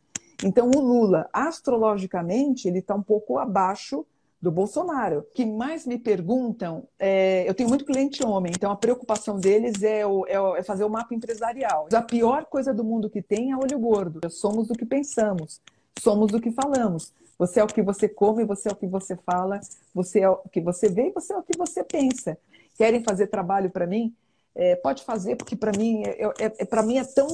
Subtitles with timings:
[0.43, 4.05] Então, o Lula, astrologicamente, ele está um pouco abaixo
[4.41, 5.19] do Bolsonaro.
[5.19, 9.81] O que mais me perguntam, é, eu tenho muito cliente homem, então a preocupação deles
[9.81, 11.87] é, o, é, é, fazer o mapa empresarial.
[11.91, 14.29] A pior coisa do mundo que tem é olho gordo.
[14.29, 15.59] Somos o que pensamos,
[15.99, 17.11] somos o que falamos.
[17.39, 19.59] Você é o que você come, você é o que você fala,
[19.93, 22.37] você é o que você vê você é o que você pensa.
[22.77, 24.13] Querem fazer trabalho para mim?
[24.59, 27.27] É, pode fazer, porque para mim, é, é, é para mim é tão,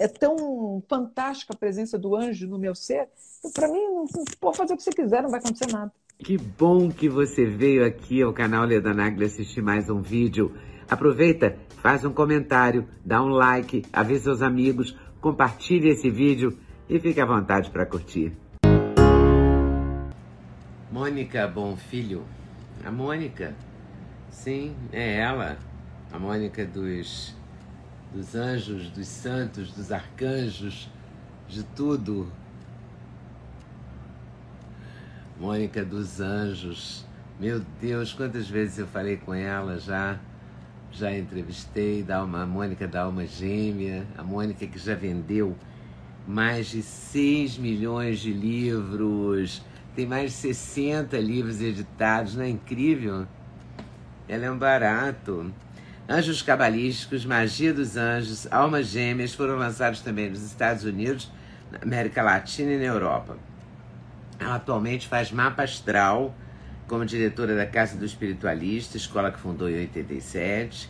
[0.00, 3.08] é tão fantástica a presença do anjo no meu ser.
[3.54, 4.04] Para mim, não,
[4.40, 5.92] pode fazer o que você quiser, não vai acontecer nada.
[6.18, 10.56] Que bom que você veio aqui ao canal Leda Nagli assistir mais um vídeo.
[10.90, 16.58] Aproveita, faz um comentário, dá um like, avisa seus amigos, compartilhe esse vídeo
[16.88, 18.32] e fique à vontade para curtir.
[20.90, 22.24] Mônica Bonfilho.
[22.84, 23.54] A Mônica,
[24.30, 25.58] sim, é ela.
[26.16, 27.34] A Mônica dos,
[28.10, 30.88] dos anjos, dos santos, dos arcanjos,
[31.46, 32.32] de tudo
[35.38, 37.04] Mônica dos Anjos.
[37.38, 40.18] Meu Deus, quantas vezes eu falei com ela já.
[40.90, 45.54] Já entrevistei da uma, a Mônica da Alma Gêmea, a Mônica que já vendeu
[46.26, 49.62] mais de 6 milhões de livros,
[49.94, 53.26] tem mais de 60 livros editados, não é incrível?
[54.26, 55.52] Ela é um barato.
[56.08, 61.28] Anjos Cabalísticos, Magia dos Anjos, Almas Gêmeas foram lançados também nos Estados Unidos,
[61.68, 63.36] na América Latina e na Europa.
[64.38, 66.32] Ela atualmente faz mapa astral
[66.86, 70.88] como diretora da Casa do Espiritualista, escola que fundou em 87.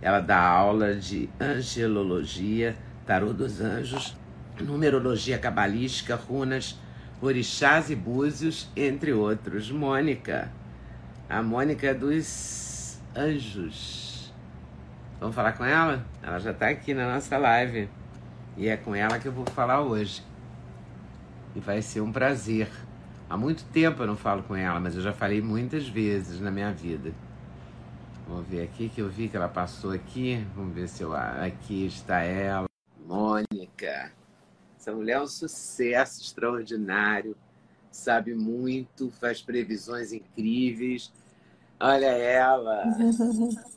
[0.00, 2.74] Ela dá aula de angelologia,
[3.06, 4.16] tarô dos anjos,
[4.58, 6.80] numerologia cabalística, runas,
[7.20, 9.70] orixás e búzios, entre outros.
[9.70, 10.50] Mônica,
[11.28, 14.03] a Mônica dos anjos.
[15.20, 16.04] Vamos falar com ela?
[16.22, 17.88] Ela já está aqui na nossa live.
[18.56, 20.22] E é com ela que eu vou falar hoje.
[21.54, 22.68] E vai ser um prazer.
[23.28, 26.50] Há muito tempo eu não falo com ela, mas eu já falei muitas vezes na
[26.50, 27.12] minha vida.
[28.28, 30.46] Vamos ver aqui que eu vi que ela passou aqui.
[30.54, 31.14] Vamos ver se eu.
[31.14, 32.66] Aqui está ela.
[33.06, 34.12] Mônica.
[34.78, 37.36] Essa mulher é um sucesso extraordinário.
[37.90, 41.12] Sabe muito, faz previsões incríveis.
[41.78, 42.84] Olha ela.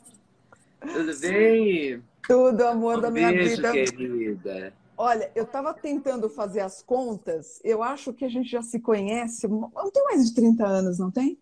[0.80, 2.02] Tudo bem?
[2.26, 3.72] Tudo, amor um da minha beijo, vida.
[3.72, 4.72] querida.
[4.96, 9.46] Olha, eu estava tentando fazer as contas, eu acho que a gente já se conhece,
[9.46, 11.38] não tem mais de 30 anos, não tem?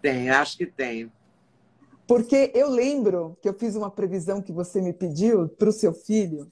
[0.00, 1.12] Tem, acho que tem.
[2.06, 5.92] Porque eu lembro que eu fiz uma previsão que você me pediu para o seu
[5.92, 6.48] filho,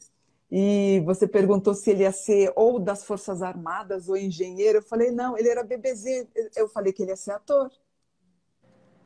[0.50, 4.78] e você perguntou se ele ia ser ou das Forças Armadas ou engenheiro.
[4.78, 6.26] Eu falei, não, ele era bebezinho.
[6.54, 7.70] Eu falei que ele ia ser ator.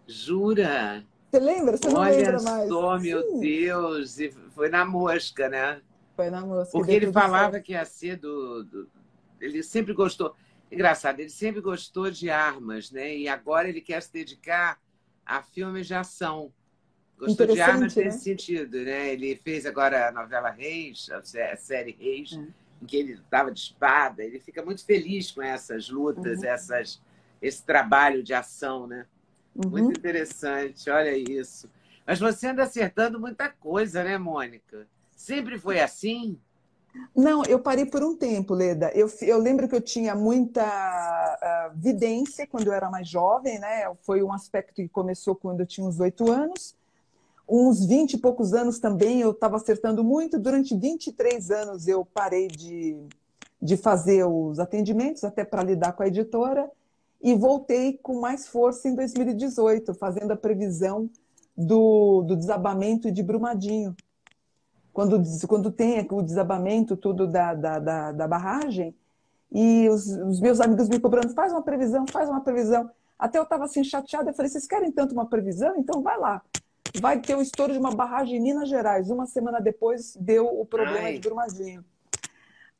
[0.07, 1.05] Jura?
[1.31, 1.77] Você lembra?
[1.77, 2.69] Você não Olha lembra mais?
[2.69, 3.41] só, meu Sim.
[3.41, 5.81] Deus, e foi na mosca, né?
[6.17, 6.73] Foi na moça.
[6.73, 8.91] Porque ele falava que ia ser do, do-
[9.41, 10.35] Ele sempre gostou.
[10.71, 13.17] Engraçado, ele sempre gostou de armas, né?
[13.17, 14.79] E agora ele quer se dedicar
[15.25, 16.53] a filmes de ação.
[17.19, 18.05] Gostou de armas né?
[18.05, 19.13] nesse sentido, né?
[19.13, 22.37] Ele fez agora a novela Reis, a sé- a série Reis, É.
[22.83, 24.23] em que ele estava de espada.
[24.25, 26.45] Ele fica muito feliz com essas lutas, Uhum.
[26.47, 27.01] essas,
[27.41, 29.07] esse trabalho de ação, né?
[29.55, 29.71] Uhum.
[29.71, 31.69] Muito interessante, olha isso.
[32.07, 34.87] Mas você anda acertando muita coisa, né, Mônica?
[35.17, 36.39] Sempre foi assim?
[37.15, 38.91] Não, eu parei por um tempo, Leda.
[38.95, 43.93] Eu, eu lembro que eu tinha muita ah, vidência quando eu era mais jovem, né?
[44.03, 46.75] Foi um aspecto que começou quando eu tinha uns oito anos.
[47.49, 50.39] Uns 20 e poucos anos também eu estava acertando muito.
[50.39, 52.97] Durante 23 anos eu parei de,
[53.61, 56.71] de fazer os atendimentos, até para lidar com a editora,
[57.23, 61.11] e voltei com mais força em 2018, fazendo a previsão
[61.57, 63.95] do, do desabamento de Brumadinho
[64.93, 68.95] quando, quando tem o desabamento tudo da, da, da, da barragem,
[69.53, 72.91] e os, os meus amigos me cobrando, faz uma previsão, faz uma previsão.
[73.19, 75.75] Até eu estava assim chateada, eu falei, vocês querem tanto uma previsão?
[75.77, 76.43] Então vai lá.
[77.01, 79.11] Vai ter o estouro de uma barragem em Minas Gerais.
[79.11, 81.15] Uma semana depois deu o problema Ai.
[81.15, 81.85] de Brumadinho.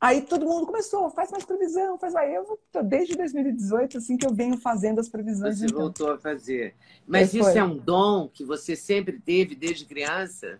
[0.01, 2.35] Aí todo mundo começou, faz mais previsão, faz aí.
[2.35, 5.59] Eu desde 2018 assim que eu venho fazendo as previsões.
[5.59, 5.79] Você então.
[5.79, 6.75] voltou a fazer.
[7.07, 10.59] Mas isso é um dom que você sempre teve desde criança?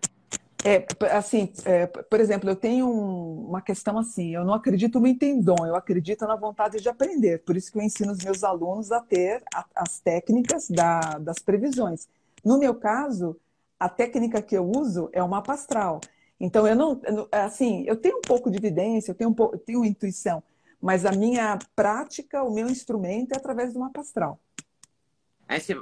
[0.63, 5.41] É, assim, é, por exemplo, eu tenho uma questão assim, eu não acredito muito em
[5.41, 7.39] dom, eu acredito na vontade de aprender.
[7.39, 11.39] Por isso que eu ensino os meus alunos a ter a, as técnicas da, das
[11.39, 12.07] previsões.
[12.45, 13.35] No meu caso,
[13.79, 15.99] a técnica que eu uso é o mapa astral.
[16.41, 16.99] Então, eu não,
[17.31, 20.41] assim, eu tenho um pouco de evidência, eu tenho, um pouco, eu tenho intuição,
[20.81, 24.39] mas a minha prática, o meu instrumento é através do mapa astral.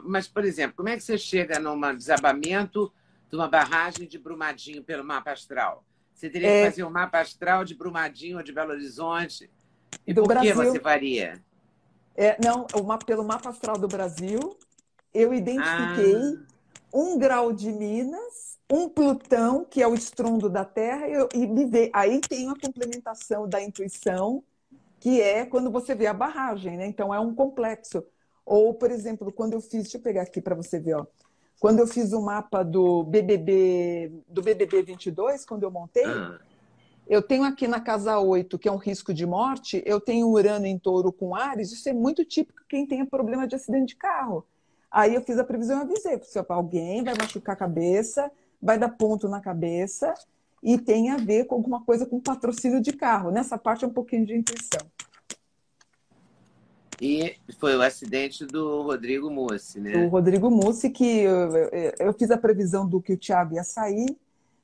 [0.03, 2.91] mas, por exemplo, como é que você chega num desabamento
[3.29, 5.85] de uma barragem de Brumadinho pelo mapa astral?
[6.13, 6.63] Você teria é...
[6.63, 9.49] que fazer um mapa astral de Brumadinho ou de Belo Horizonte?
[10.05, 10.51] E do por Brasil...
[10.51, 11.41] que você faria?
[12.17, 14.57] É, não, o pelo mapa astral do Brasil,
[15.13, 16.37] eu identifiquei ah.
[16.93, 21.89] um grau de Minas um Plutão, que é o estrondo da Terra, e, vê.
[21.93, 24.43] Aí tem a complementação da intuição,
[24.99, 26.85] que é quando você vê a barragem, né?
[26.85, 28.03] Então é um complexo.
[28.45, 31.05] Ou, por exemplo, quando eu fiz, deixa eu pegar aqui para você ver, ó.
[31.59, 36.39] Quando eu fiz o mapa do BBB, do BBB 22, quando eu montei, ah.
[37.07, 40.65] eu tenho aqui na casa 8, que é um risco de morte, eu tenho Urano
[40.65, 44.45] em touro com Ares, isso é muito típico quem tem problema de acidente de carro.
[44.89, 48.89] Aí eu fiz a previsão e avisei, se alguém vai machucar a cabeça, vai dar
[48.89, 50.13] ponto na cabeça
[50.61, 53.31] e tem a ver com alguma coisa com patrocínio de carro.
[53.31, 54.81] Nessa parte é um pouquinho de intuição.
[57.01, 60.05] E foi o acidente do Rodrigo Mussi, né?
[60.05, 61.55] O Rodrigo Mussi, que eu,
[61.97, 64.17] eu, fiz a previsão do que o Thiago ia sair,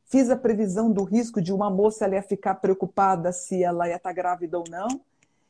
[0.05, 3.95] fiz a previsão do risco de uma moça ela ia ficar preocupada se ela ia
[3.95, 4.87] estar grávida ou não.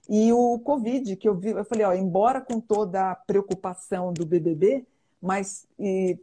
[0.08, 4.24] E o Covid, que eu vi, eu falei, ó, embora com toda a preocupação do
[4.24, 4.86] BBB,
[5.22, 5.66] mas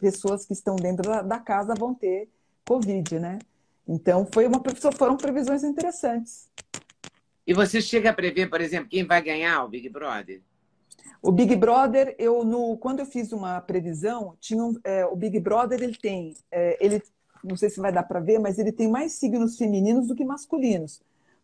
[0.01, 2.29] pessoas que estão dentro da, da, casa vão ter
[2.67, 3.39] Covid, né?
[3.87, 4.63] Então, foi uma,
[4.97, 6.49] foram previsões interessantes.
[7.47, 10.41] E você chega a prever, por exemplo, quem vai ganhar o Big Brother?
[11.21, 15.39] O Big Brother, eu no, quando eu fiz uma previsão, tinha um, é, o Big
[15.41, 17.03] Brother ele tem, é, ele
[17.43, 20.25] não sei se vai dar para ver, mas ele tem mais signos femininos do que
[20.25, 21.01] masculinos.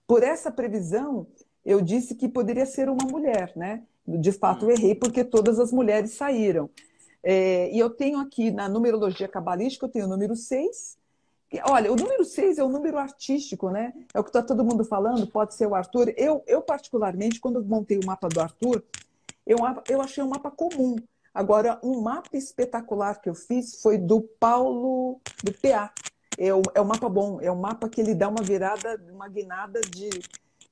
[0.06, 1.26] Por essa previsão,
[1.64, 3.82] eu disse que poderia ser uma mulher, né?
[4.06, 6.70] De fato, eu errei porque todas as mulheres saíram.
[7.22, 10.96] É, e eu tenho aqui na numerologia cabalística, eu tenho o número 6.
[11.48, 13.92] Que, olha, o número 6 é o número artístico, né?
[14.12, 16.12] É o que está todo mundo falando, pode ser o Arthur.
[16.16, 18.82] Eu, eu particularmente, quando montei o mapa do Arthur,
[19.46, 19.56] eu,
[19.88, 20.96] eu achei um mapa comum.
[21.32, 25.92] Agora, um mapa espetacular que eu fiz foi do Paulo, do PA.
[26.36, 29.28] É, o, é um mapa bom, é um mapa que ele dá uma virada, uma
[29.28, 30.10] guinada de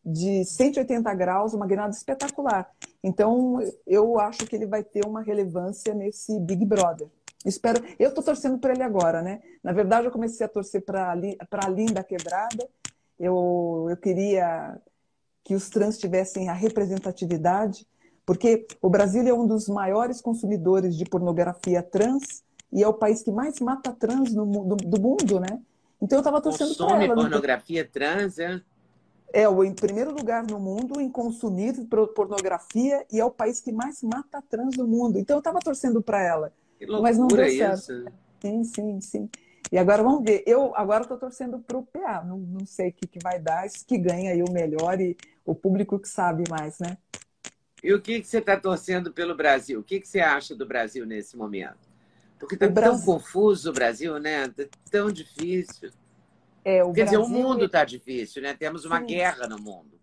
[0.06, 2.70] de 180 graus, uma guinada espetacular.
[3.02, 7.08] Então, eu acho que ele vai ter uma relevância nesse Big Brother.
[7.44, 7.84] Espero.
[7.98, 9.40] Eu estou torcendo para ele agora, né?
[9.62, 12.68] Na verdade, eu comecei a torcer para a Linda Quebrada.
[13.18, 14.78] Eu, eu queria
[15.44, 17.86] que os trans tivessem a representatividade,
[18.24, 23.22] porque o Brasil é um dos maiores consumidores de pornografia trans e é o país
[23.22, 25.60] que mais mata trans no, do, do mundo, né?
[26.02, 27.14] Então eu estava torcendo para ela.
[27.14, 28.60] pornografia trans, é?
[29.32, 31.74] É o em primeiro lugar no mundo em consumir
[32.14, 35.18] pornografia e é o país que mais mata trans no mundo.
[35.18, 36.52] Então eu estava torcendo para ela,
[37.00, 37.78] mas não deu certo.
[37.78, 38.04] Isso.
[38.40, 39.30] Sim, sim, sim.
[39.72, 40.44] E agora vamos ver.
[40.46, 42.22] Eu agora estou torcendo para o PA.
[42.24, 45.16] Não, não sei o que, que vai dar, isso que ganha aí o melhor e
[45.44, 46.96] o público que sabe mais, né?
[47.82, 49.80] E o que, que você está torcendo pelo Brasil?
[49.80, 51.88] O que, que você acha do Brasil nesse momento?
[52.38, 53.04] Porque está Brasil...
[53.04, 54.48] tão confuso o Brasil, né?
[54.48, 55.90] Tá tão difícil.
[56.66, 57.04] É, Quer Brasil...
[57.04, 58.52] dizer, o mundo está difícil, né?
[58.52, 59.06] Temos uma Sim.
[59.06, 60.00] guerra no mundo.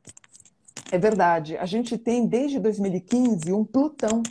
[0.90, 1.58] É verdade.
[1.58, 4.24] A gente tem, desde 2015, um Plutão.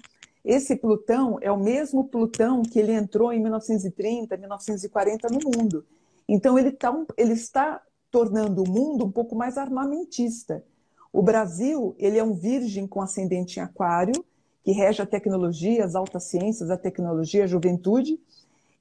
[0.42, 5.84] Esse Plutão é o mesmo Plutão que ele entrou em 1930, 1940 no mundo.
[6.26, 10.64] Então, ele, tá, ele está tornando o mundo um pouco mais armamentista.
[11.12, 14.24] O Brasil ele é um virgem com ascendente em aquário,
[14.64, 18.18] que rege a tecnologia, as altas ciências, a tecnologia, a juventude,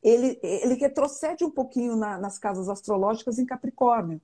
[0.03, 4.19] ele, ele retrocede um pouquinho na, nas casas astrológicas em Capricórnio.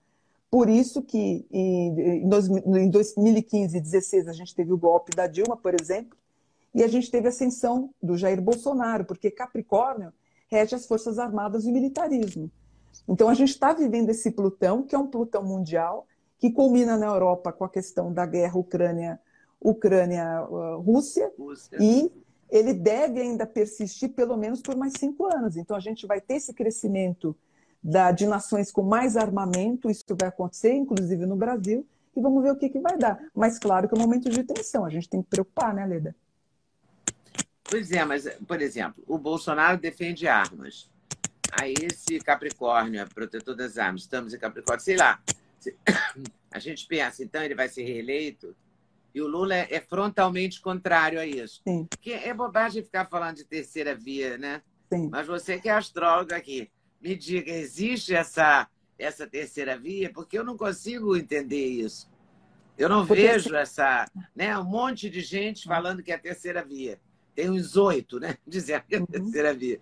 [0.50, 5.58] Por isso que em, em 2015 e 2016 a gente teve o golpe da Dilma,
[5.58, 6.18] por exemplo,
[6.74, 10.14] e a gente teve a ascensão do Jair Bolsonaro, porque Capricórnio
[10.50, 12.50] rege as Forças Armadas e o militarismo.
[13.08, 16.08] Então a gente está vivendo esse Plutão, que é um Plutão mundial,
[16.40, 19.20] que culmina na Europa com a questão da guerra Ucrânia,
[19.60, 21.78] Ucrânia, uh, Rússia, Rússia.
[21.82, 22.12] e
[22.50, 25.58] ele deve ainda persistir pelo menos por mais cinco anos.
[25.58, 27.36] Então, a gente vai ter esse crescimento
[27.84, 32.52] da, de nações com mais armamento, isso vai acontecer, inclusive no Brasil, e vamos ver
[32.52, 33.20] o que, que vai dar.
[33.34, 36.16] Mas claro que é um momento de tensão, a gente tem que preocupar, né, Leda?
[37.64, 40.90] Pois é, mas, por exemplo, o Bolsonaro defende armas.
[41.52, 45.22] Aí esse Capricórnio é protetor das armas, estamos em Capricórnio, sei lá.
[46.50, 48.56] A gente pensa, então ele vai ser reeleito,
[49.14, 51.62] e o Lula é, frontalmente contrário a isso.
[51.68, 51.86] Sim.
[51.90, 54.62] Porque é bobagem ficar falando de terceira via, né?
[54.92, 55.10] Sim.
[55.12, 56.70] Mas você que é astrólogo aqui,
[57.02, 60.12] me diga, existe essa, essa terceira via?
[60.12, 62.10] Porque eu não consigo entender isso.
[62.78, 66.64] Eu não Porque vejo essa, né, um monte de gente falando que é a terceira
[66.64, 67.00] via.
[67.34, 69.08] Tem uns oito, né, dizendo que é a uhum.
[69.08, 69.80] terceira via.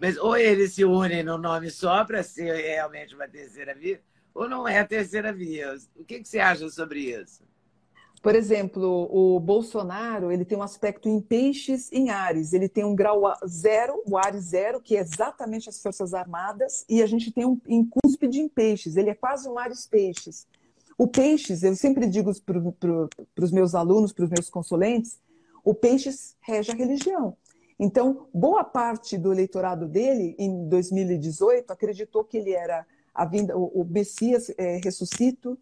[0.00, 4.00] Mas ou eles se unem no nome só para ser realmente uma terceira via,
[4.32, 5.76] ou não é a terceira via.
[5.96, 7.42] O que, que você acha sobre isso?
[8.22, 12.52] Por exemplo, o Bolsonaro ele tem um aspecto em peixes em Ares.
[12.52, 17.02] Ele tem um grau zero, o Ares zero, que é exatamente as Forças Armadas, e
[17.02, 18.96] a gente tem um em cúspide em peixes.
[18.96, 20.46] Ele é quase um Ares peixes.
[20.96, 25.20] O peixes, eu sempre digo para os meus alunos, para os meus consulentes,
[25.64, 27.36] o peixes rege a religião.
[27.78, 32.84] Então, boa parte do eleitorado dele, em 2018, acreditou que ele era
[33.14, 35.56] a vinda, o, o Messias é, ressuscito,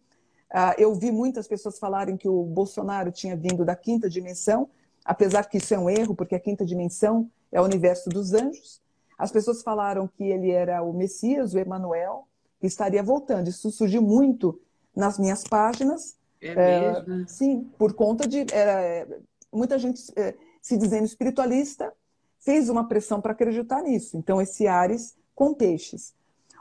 [0.77, 4.69] eu vi muitas pessoas falarem que o Bolsonaro tinha vindo da quinta dimensão,
[5.03, 8.81] apesar que isso é um erro, porque a quinta dimensão é o universo dos anjos.
[9.17, 12.27] As pessoas falaram que ele era o Messias, o Emanuel,
[12.59, 13.47] que estaria voltando.
[13.47, 14.59] Isso surgiu muito
[14.95, 16.17] nas minhas páginas.
[16.41, 17.23] É mesmo?
[17.23, 18.45] É, sim, por conta de.
[18.53, 19.07] Era,
[19.51, 21.91] muita gente é, se dizendo espiritualista
[22.39, 24.17] fez uma pressão para acreditar nisso.
[24.17, 26.13] Então, esse Ares com peixes.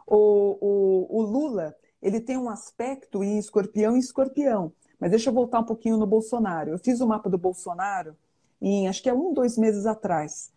[0.07, 0.16] O,
[0.61, 4.72] o, o Lula ele tem um aspecto em escorpião e escorpião.
[5.00, 6.70] Mas deixa eu voltar um pouquinho no Bolsonaro.
[6.70, 8.16] Eu fiz o mapa do Bolsonaro
[8.62, 10.52] em acho que é um, dois meses atrás.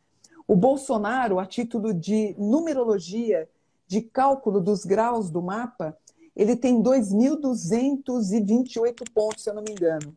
[0.48, 3.50] O Bolsonaro, a título de numerologia,
[3.88, 5.98] de cálculo dos graus do mapa,
[6.36, 10.16] ele tem 2.228 pontos, se eu não me engano.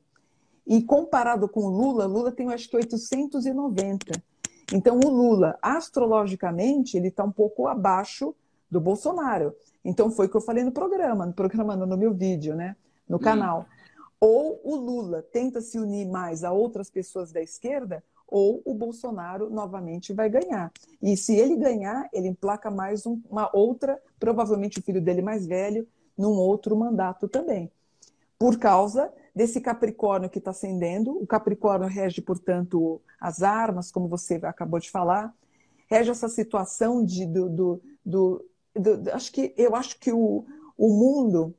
[0.67, 4.23] E comparado com o Lula, Lula tem acho que 890.
[4.71, 8.35] Então, o Lula, astrologicamente, ele está um pouco abaixo
[8.73, 9.55] do Bolsonaro.
[9.85, 12.75] Então foi o que eu falei no programa, no programa no meu vídeo, né?
[13.07, 13.21] No hum.
[13.21, 13.61] canal.
[13.61, 14.03] Hum.
[14.19, 19.51] Ou o Lula tenta se unir mais a outras pessoas da esquerda, ou o Bolsonaro
[19.51, 20.73] novamente vai ganhar.
[21.03, 25.47] E se ele ganhar, ele emplaca mais um, uma outra, provavelmente o filho dele mais
[25.47, 25.87] velho,
[26.17, 27.71] num outro mandato também.
[28.39, 34.41] Por causa desse Capricórnio que está ascendendo, o Capricórnio rege, portanto, as armas, como você
[34.45, 35.35] acabou de falar,
[35.91, 40.45] rege essa situação de, do, do, do do, acho que eu acho que o,
[40.77, 41.55] o mundo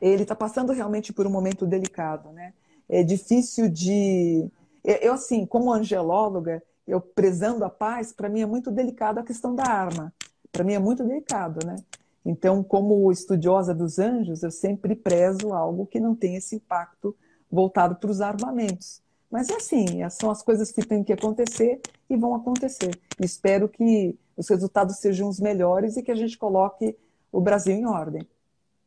[0.00, 2.52] ele está passando realmente por um momento delicado, né?
[2.88, 4.50] É difícil de
[4.84, 9.54] eu assim, como angelóloga, eu prezando a paz, para mim é muito delicado a questão
[9.54, 10.12] da arma.
[10.52, 11.76] Para mim é muito delicado, né?
[12.24, 17.16] Então, como estudiosa dos anjos, eu sempre prezo algo que não tenha esse impacto
[17.50, 19.02] voltado para os armamentos.
[19.30, 22.98] Mas é assim, são as coisas que têm que acontecer e vão acontecer.
[23.20, 26.96] Espero que os resultados sejam os melhores e que a gente coloque
[27.30, 28.26] o Brasil em ordem.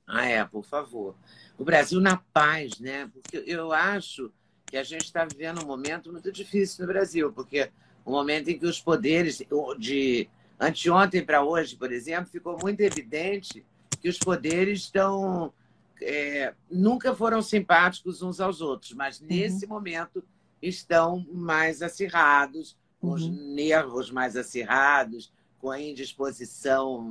[0.06, 1.16] Ah, é, por favor.
[1.58, 3.10] O Brasil na paz, né?
[3.14, 4.32] Porque eu acho
[4.66, 7.70] que a gente está vivendo um momento muito difícil no Brasil, porque
[8.06, 9.42] o um momento em que os poderes,
[9.78, 13.66] de anteontem para hoje, por exemplo, ficou muito evidente
[14.02, 15.54] que os poderes estão
[16.02, 19.28] é, nunca foram simpáticos uns aos outros, mas uhum.
[19.28, 20.24] nesse momento
[20.62, 23.14] estão mais acirrados, com uhum.
[23.14, 27.04] os nervos mais acirrados, com a indisposição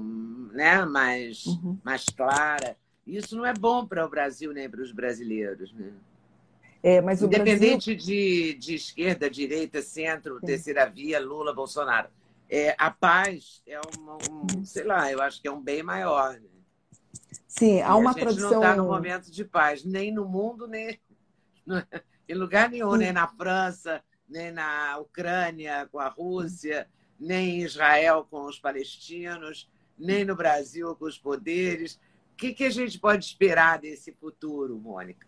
[0.52, 1.78] né, mais, uhum.
[1.84, 2.76] mais clara.
[3.06, 5.72] Isso não é bom para o Brasil nem para os brasileiros.
[5.72, 5.92] Né?
[6.82, 7.96] É, mas Independente Brasil...
[7.96, 10.46] de, de esquerda, direita, centro, Sim.
[10.46, 12.08] terceira via, Lula, Bolsonaro.
[12.48, 14.64] É, a paz é uma, um, uhum.
[14.64, 16.34] sei lá, eu acho que é um bem maior.
[16.34, 16.48] Né?
[17.48, 18.50] Sim, há uma a gente tradição.
[18.50, 21.00] não está no momento de paz, nem no mundo, nem
[22.28, 22.98] em lugar nenhum, Sim.
[22.98, 29.68] nem na França, nem na Ucrânia com a Rússia, nem em Israel com os palestinos,
[29.98, 31.94] nem no Brasil com os poderes.
[32.32, 35.26] O que, que a gente pode esperar desse futuro, Mônica?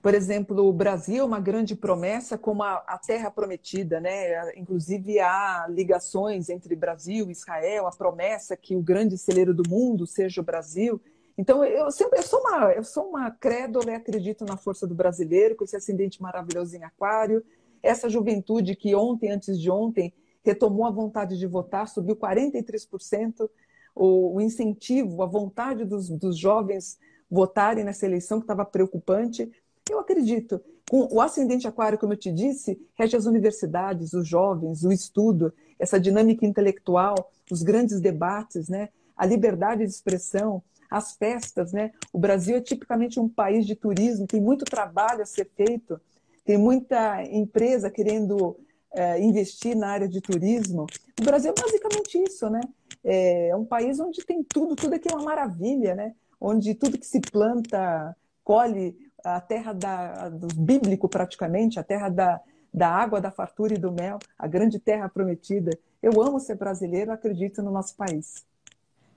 [0.00, 4.56] Por exemplo, o Brasil é uma grande promessa como a, a, terra prometida, né?
[4.56, 10.06] Inclusive há ligações entre Brasil e Israel, a promessa que o grande celeiro do mundo
[10.06, 11.00] seja o Brasil.
[11.36, 14.94] Então eu sempre eu sou uma eu sou uma crédula e acredito na força do
[14.94, 17.44] brasileiro com esse ascendente maravilhoso em Aquário,
[17.82, 20.12] essa juventude que ontem antes de ontem
[20.44, 23.48] retomou a vontade de votar, subiu 43%
[23.94, 26.98] o, o incentivo, a vontade dos, dos jovens
[27.30, 29.50] votarem nessa eleição, que estava preocupante.
[29.90, 30.60] Eu acredito.
[30.88, 35.52] Com o ascendente aquário, como eu te disse, rege as universidades, os jovens, o estudo,
[35.78, 38.88] essa dinâmica intelectual, os grandes debates, né?
[39.18, 41.90] a liberdade de expressão, as festas, né?
[42.12, 46.00] O Brasil é tipicamente um país de turismo, tem muito trabalho a ser feito,
[46.44, 48.56] tem muita empresa querendo
[48.98, 50.84] é, investir na área de turismo.
[51.20, 52.60] O Brasil é basicamente isso, né?
[53.04, 56.14] É um país onde tem tudo, tudo aqui é uma maravilha, né?
[56.40, 62.40] Onde tudo que se planta colhe a terra da, do bíblico praticamente, a terra da,
[62.74, 65.78] da água, da fartura e do mel, a grande terra prometida.
[66.02, 68.44] Eu amo ser brasileiro, acredito no nosso país.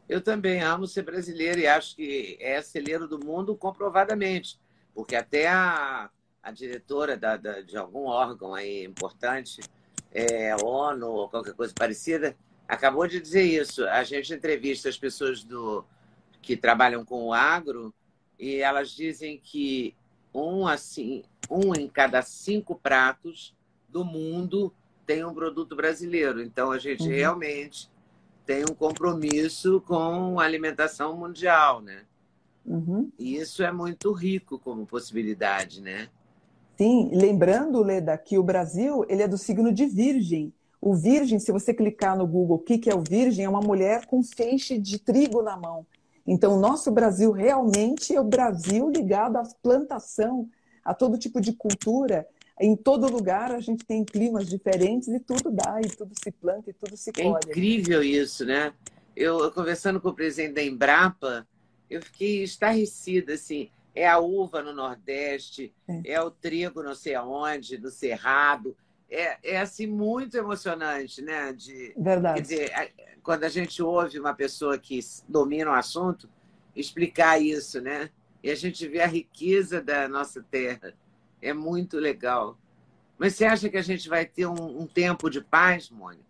[0.08, 4.60] Eu também amo ser brasileiro e acho que é celeiro do mundo comprovadamente,
[4.94, 6.10] porque até a,
[6.44, 9.62] a diretora da, da, de algum órgão aí importante,
[10.12, 12.36] é, ONU ou qualquer coisa parecida,
[12.68, 13.86] acabou de dizer isso.
[13.88, 15.86] A gente entrevista as pessoas do,
[16.42, 17.94] que trabalham com o agro
[18.40, 19.96] e elas dizem que
[20.34, 23.56] um assim, um em cada cinco pratos
[23.88, 24.74] do mundo
[25.06, 26.42] tem um produto brasileiro.
[26.42, 27.10] Então a gente uhum.
[27.10, 27.90] realmente
[28.46, 32.06] tem um compromisso com a alimentação mundial, né?
[32.66, 33.12] Uhum.
[33.18, 36.10] E isso é muito rico como possibilidade, né?
[36.78, 40.54] Sim, lembrando, Leda, que o Brasil ele é do signo de Virgem.
[40.82, 44.08] O Virgem, se você clicar no Google o que é o Virgem, é uma mulher
[44.08, 45.86] com feixe de trigo na mão.
[46.26, 50.50] Então, o nosso Brasil realmente é o Brasil ligado à plantação,
[50.84, 52.28] a todo tipo de cultura.
[52.60, 56.70] Em todo lugar a gente tem climas diferentes e tudo dá, e tudo se planta
[56.70, 57.40] e tudo se é colhe.
[57.48, 58.74] É incrível isso, né?
[59.16, 61.48] Eu, conversando com o presidente da Embrapa,
[61.90, 67.16] eu fiquei estarrecida, assim, é a uva no Nordeste, é, é o trigo não sei
[67.16, 68.76] aonde, do Cerrado,
[69.10, 71.52] é, é assim muito emocionante, né?
[71.52, 72.36] De, Verdade.
[72.36, 76.30] Quer dizer, quando a gente ouve uma pessoa que domina o assunto
[76.76, 78.10] explicar isso, né?
[78.42, 80.94] E a gente vê a riqueza da nossa terra.
[81.42, 82.58] É muito legal.
[83.18, 86.24] Mas você acha que a gente vai ter um, um tempo de paz, Mônica?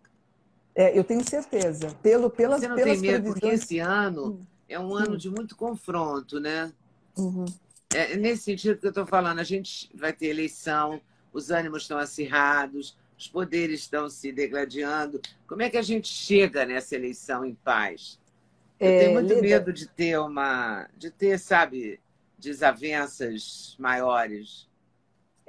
[0.74, 1.94] É, eu tenho certeza.
[2.02, 3.40] Pelo, pelas, você não pelas tem medo, previsões...
[3.40, 4.46] porque esse ano hum.
[4.68, 6.72] é um ano de muito confronto, né?
[7.16, 7.46] Uhum.
[7.94, 9.38] É, nesse sentido que eu estou falando.
[9.38, 11.00] A gente vai ter eleição,
[11.32, 15.20] os ânimos estão acirrados, os poderes estão se degladiando.
[15.46, 18.18] Como é que a gente chega nessa eleição em paz?
[18.80, 19.42] Eu é, tenho muito Lida...
[19.42, 22.00] medo de ter uma, de ter, sabe,
[22.38, 24.68] desavenças maiores.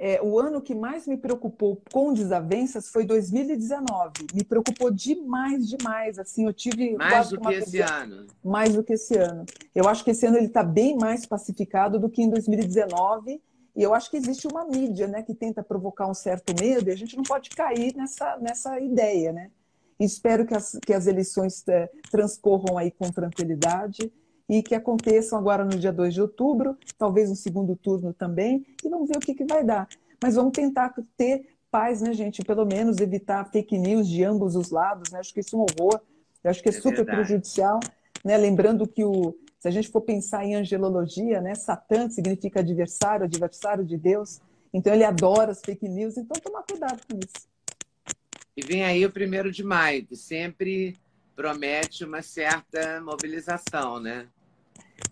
[0.06, 4.26] É, o ano que mais me preocupou com desavenças foi 2019.
[4.34, 6.18] Me preocupou demais, demais.
[6.18, 8.26] Assim, eu tive mais do que esse ano.
[8.44, 9.46] Mais do que esse ano.
[9.74, 13.40] Eu acho que esse ano ele está bem mais pacificado do que em 2019
[13.74, 16.92] e eu acho que existe uma mídia né, que tenta provocar um certo medo e
[16.92, 19.32] a gente não pode cair nessa, nessa ideia.
[19.32, 19.50] Né?
[19.98, 24.12] Espero que as, que as eleições é, transcorram aí com tranquilidade
[24.48, 28.88] e que aconteçam agora no dia 2 de outubro, talvez um segundo turno também, e
[28.88, 29.88] vamos ver o que, que vai dar.
[30.22, 32.42] Mas vamos tentar ter paz, né, gente?
[32.42, 35.18] Pelo menos evitar fake news de ambos os lados, né?
[35.18, 36.00] Acho que isso é um horror,
[36.42, 37.16] eu acho que é, é super verdade.
[37.16, 37.80] prejudicial,
[38.24, 38.36] né?
[38.36, 43.82] Lembrando que o, se a gente for pensar em angelologia, né, Satã significa adversário, adversário
[43.82, 44.40] de Deus.
[44.74, 47.48] Então ele adora as fake news, então tomar cuidado com isso.
[48.54, 50.96] E vem aí o primeiro de maio, que sempre
[51.34, 54.28] promete uma certa mobilização, né?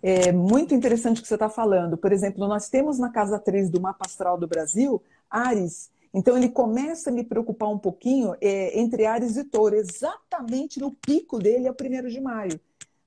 [0.02, 1.96] É muito interessante o que você está falando.
[1.96, 5.90] Por exemplo, nós temos na casa 3 do mapa astral do Brasil, Ares.
[6.14, 9.76] Então ele começa a me preocupar um pouquinho é, entre Ares e Touro.
[9.76, 12.60] Exatamente no pico dele é o primeiro de maio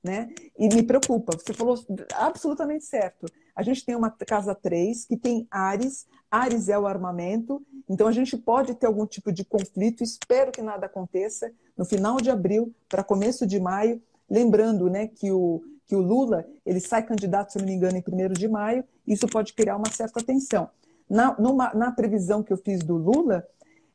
[0.05, 0.29] né?
[0.57, 1.35] E me preocupa.
[1.35, 1.83] Você falou
[2.13, 3.25] absolutamente certo.
[3.55, 8.11] A gente tem uma casa 3 que tem Ares, Ares é o armamento, então a
[8.11, 12.73] gente pode ter algum tipo de conflito, espero que nada aconteça no final de abril
[12.87, 17.59] para começo de maio, lembrando, né, que o que o Lula, ele sai candidato, se
[17.59, 20.69] não me engano, em 1 de maio, isso pode criar uma certa tensão.
[21.09, 23.47] Na, numa, na previsão que eu fiz do Lula,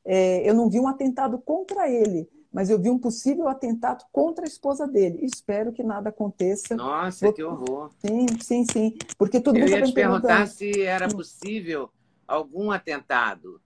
[0.05, 4.45] é, eu não vi um atentado contra ele, mas eu vi um possível atentado contra
[4.45, 5.19] a esposa dele.
[5.23, 6.77] Espero que nada aconteça.
[6.77, 7.35] Nossa, Vou...
[7.35, 7.91] que horror.
[7.99, 8.99] Sim, sim, sim.
[9.19, 11.91] Porque todo eu mundo ia te perguntar se era possível
[12.27, 13.61] algum atentado.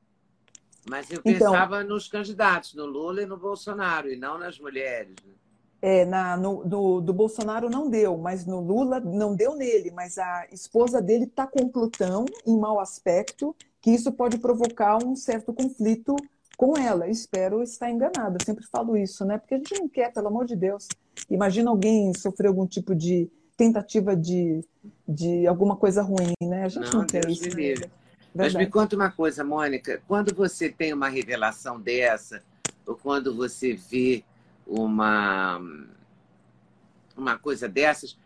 [0.88, 5.14] Mas eu então, pensava nos candidatos, no Lula e no Bolsonaro, e não nas mulheres.
[5.24, 5.32] Né?
[5.86, 9.90] É, na, no, do, do Bolsonaro não deu, mas no Lula não deu nele.
[9.90, 15.14] Mas a esposa dele está com Plutão em mau aspecto, que isso pode provocar um
[15.14, 16.16] certo conflito
[16.56, 17.06] com ela.
[17.06, 18.38] Espero estar enganada.
[18.40, 19.36] Eu sempre falo isso, né?
[19.36, 20.88] Porque a gente não quer, pelo amor de Deus.
[21.28, 24.64] Imagina alguém sofrer algum tipo de tentativa de,
[25.06, 26.64] de alguma coisa ruim, né?
[26.64, 27.58] A gente não, não quer Deus isso.
[27.58, 27.90] Né?
[28.34, 30.00] Mas me conta uma coisa, Mônica.
[30.08, 32.42] Quando você tem uma revelação dessa,
[32.86, 34.24] ou quando você vê
[34.66, 35.60] uma,
[37.16, 38.18] uma coisa dessas,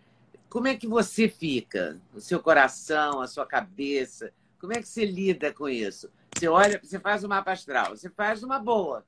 [0.48, 2.00] como é que você fica?
[2.14, 4.32] O seu coração, a sua cabeça?
[4.58, 6.10] Como é que você lida com isso?
[6.34, 9.04] Você olha, você faz uma mapa astral, você faz uma boa,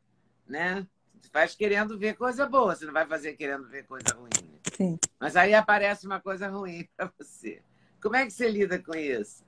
[0.46, 0.86] né?
[1.20, 4.30] Você faz querendo ver coisa boa, você não vai fazer querendo ver coisa ruim.
[4.76, 4.98] Sim.
[5.18, 7.62] Mas aí aparece uma coisa ruim para você.
[8.02, 9.44] Como é que você lida com isso?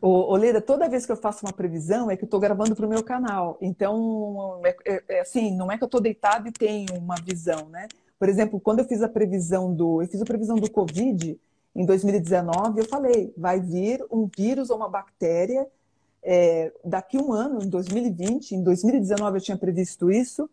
[0.00, 2.86] Ô, Leda, toda vez que eu faço uma previsão é que eu estou gravando para
[2.86, 3.56] o meu canal.
[3.60, 7.68] Então, é, é, é, assim, não é que eu estou deitado e tenho uma visão,
[7.70, 7.88] né?
[8.18, 11.38] Por exemplo, quando eu fiz a previsão do, eu fiz a previsão do Covid
[11.74, 15.66] em 2019, eu falei, vai vir um vírus ou uma bactéria
[16.22, 20.50] é, daqui um ano, em 2020, em 2019 eu tinha previsto isso,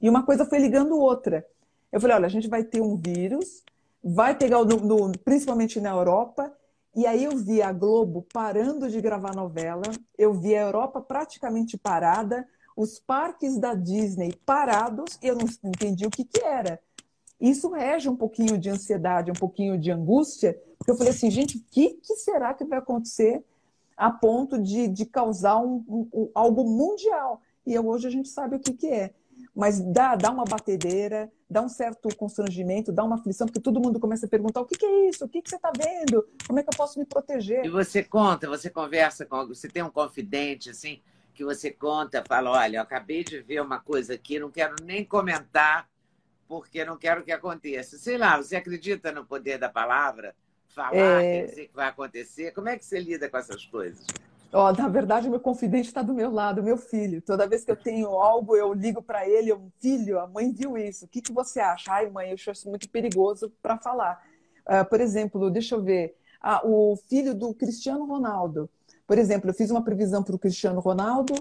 [0.00, 1.46] e uma coisa foi ligando outra.
[1.92, 3.62] Eu falei, olha, a gente vai ter um vírus,
[4.02, 6.50] vai pegar, no, no, principalmente na Europa,
[6.94, 9.82] e aí eu vi a Globo parando de gravar novela,
[10.18, 16.06] eu vi a Europa praticamente parada, os parques da Disney parados, e eu não entendi
[16.06, 16.80] o que, que era.
[17.40, 21.58] Isso rege um pouquinho de ansiedade, um pouquinho de angústia, porque eu falei assim, gente,
[21.58, 23.44] o que, que será que vai acontecer
[23.96, 27.40] a ponto de, de causar um, um, algo mundial?
[27.66, 29.14] E hoje a gente sabe o que, que é
[29.60, 34.00] mas dá, dá uma batedeira, dá um certo constrangimento, dá uma aflição, porque todo mundo
[34.00, 35.22] começa a perguntar: o que, que é isso?
[35.22, 36.26] O que, que você está vendo?
[36.46, 37.62] Como é que eu posso me proteger?
[37.62, 41.02] E você conta, você conversa com você tem um confidente assim,
[41.34, 45.04] que você conta, fala: olha, eu acabei de ver uma coisa aqui, não quero nem
[45.04, 45.86] comentar,
[46.48, 47.98] porque não quero que aconteça.
[47.98, 50.34] Sei lá, você acredita no poder da palavra?
[50.68, 51.40] Falar, é...
[51.40, 52.52] quer dizer que vai acontecer?
[52.52, 54.06] Como é que você lida com essas coisas?
[54.52, 57.22] Ó, na verdade, meu confidente está do meu lado, meu filho.
[57.22, 60.76] Toda vez que eu tenho algo, eu ligo para ele, eu, filho, a mãe viu
[60.76, 61.04] isso.
[61.04, 61.92] O que, que você acha?
[61.92, 64.20] Ai, mãe, eu acho isso muito perigoso para falar.
[64.66, 68.68] Uh, por exemplo, deixa eu ver, ah, o filho do Cristiano Ronaldo.
[69.06, 71.34] Por exemplo, eu fiz uma previsão para o Cristiano Ronaldo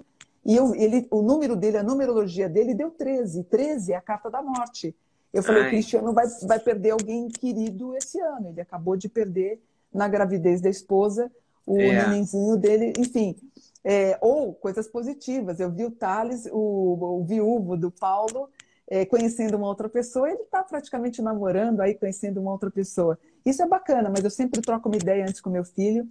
[0.45, 3.43] e eu, ele, o número dele, a numerologia dele deu 13.
[3.45, 4.95] 13 é a carta da morte.
[5.33, 5.67] Eu falei, Ai.
[5.67, 8.49] o Cristiano vai, vai perder alguém querido esse ano.
[8.49, 11.31] Ele acabou de perder na gravidez da esposa
[11.69, 12.07] o é.
[12.07, 13.35] nenenzinho dele, enfim.
[13.83, 15.59] É, ou coisas positivas.
[15.59, 18.49] Eu vi o Thales, o, o viúvo do Paulo,
[18.89, 23.17] é, conhecendo uma outra pessoa, ele está praticamente namorando aí, conhecendo uma outra pessoa.
[23.45, 26.07] Isso é bacana, mas eu sempre troco uma ideia antes com meu filho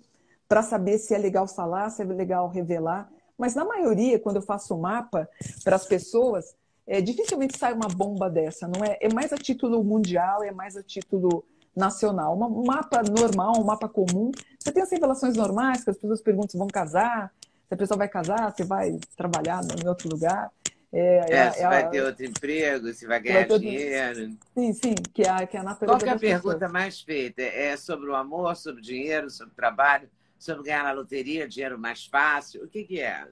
[0.49, 3.11] para saber se é legal falar, se é legal revelar.
[3.37, 5.29] Mas na maioria, quando eu faço o um mapa
[5.65, 8.67] para as pessoas, é, dificilmente sai uma bomba dessa.
[8.67, 8.97] Não é?
[9.01, 11.45] É mais a título mundial, é mais a título
[11.79, 12.37] nacional.
[12.37, 14.31] Um mapa normal, um mapa comum.
[14.59, 17.33] Você tem as revelações normais, que as pessoas perguntam se vão casar,
[17.69, 20.51] se a pessoa vai casar, se vai trabalhar em outro lugar.
[20.91, 21.89] É, é, é se é vai a...
[21.89, 24.37] ter outro emprego, se vai ganhar vai dinheiro.
[24.55, 26.73] Sim, sim, que é a, que é a natureza Qual é a pergunta pessoas.
[26.73, 27.43] mais feita?
[27.43, 31.79] É sobre o amor, sobre o dinheiro, sobre o trabalho, sobre ganhar na loteria, dinheiro
[31.79, 32.65] mais fácil?
[32.65, 33.27] O que, que é?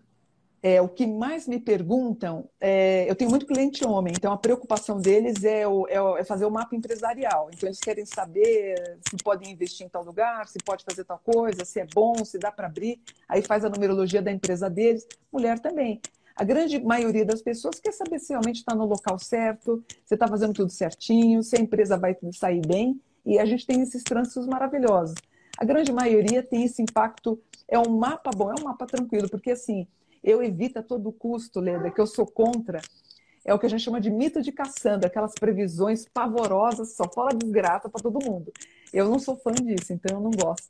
[0.63, 4.99] É, o que mais me perguntam, é, eu tenho muito cliente homem, então a preocupação
[4.99, 7.51] deles é, o, é, é, fazer o mapa empresarial.
[7.53, 11.65] Então eles querem saber se podem investir em tal lugar, se pode fazer tal coisa,
[11.65, 12.99] se é bom, se dá para abrir.
[13.29, 15.07] Aí faz a numerologia da empresa deles.
[15.33, 16.01] Mulher também.
[16.35, 20.27] A grande maioria das pessoas quer saber se realmente está no local certo, se está
[20.27, 23.01] fazendo tudo certinho, se a empresa vai sair bem.
[23.25, 25.15] E a gente tem esses trânsitos maravilhosos.
[25.59, 27.41] A grande maioria tem esse impacto.
[27.69, 29.87] É um mapa bom, é um mapa tranquilo, porque assim
[30.27, 32.83] eu evito a todo custo, Leda, que eu sou contra.
[33.45, 37.33] É o que a gente chama de mito de Cassandra, aquelas previsões pavorosas, só fala
[37.33, 38.53] desgraça para todo mundo.
[38.93, 40.69] Eu não sou fã disso, então eu não gosto.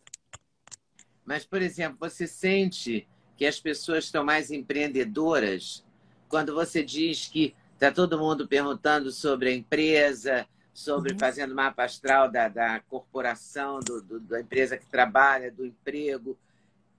[1.24, 5.82] Mas, por exemplo, você sente que as pessoas estão mais empreendedoras
[6.28, 11.18] quando você diz que está todo mundo perguntando sobre a empresa, sobre uhum.
[11.18, 16.36] fazendo mapa astral da, da corporação, do, do, da empresa que trabalha, do emprego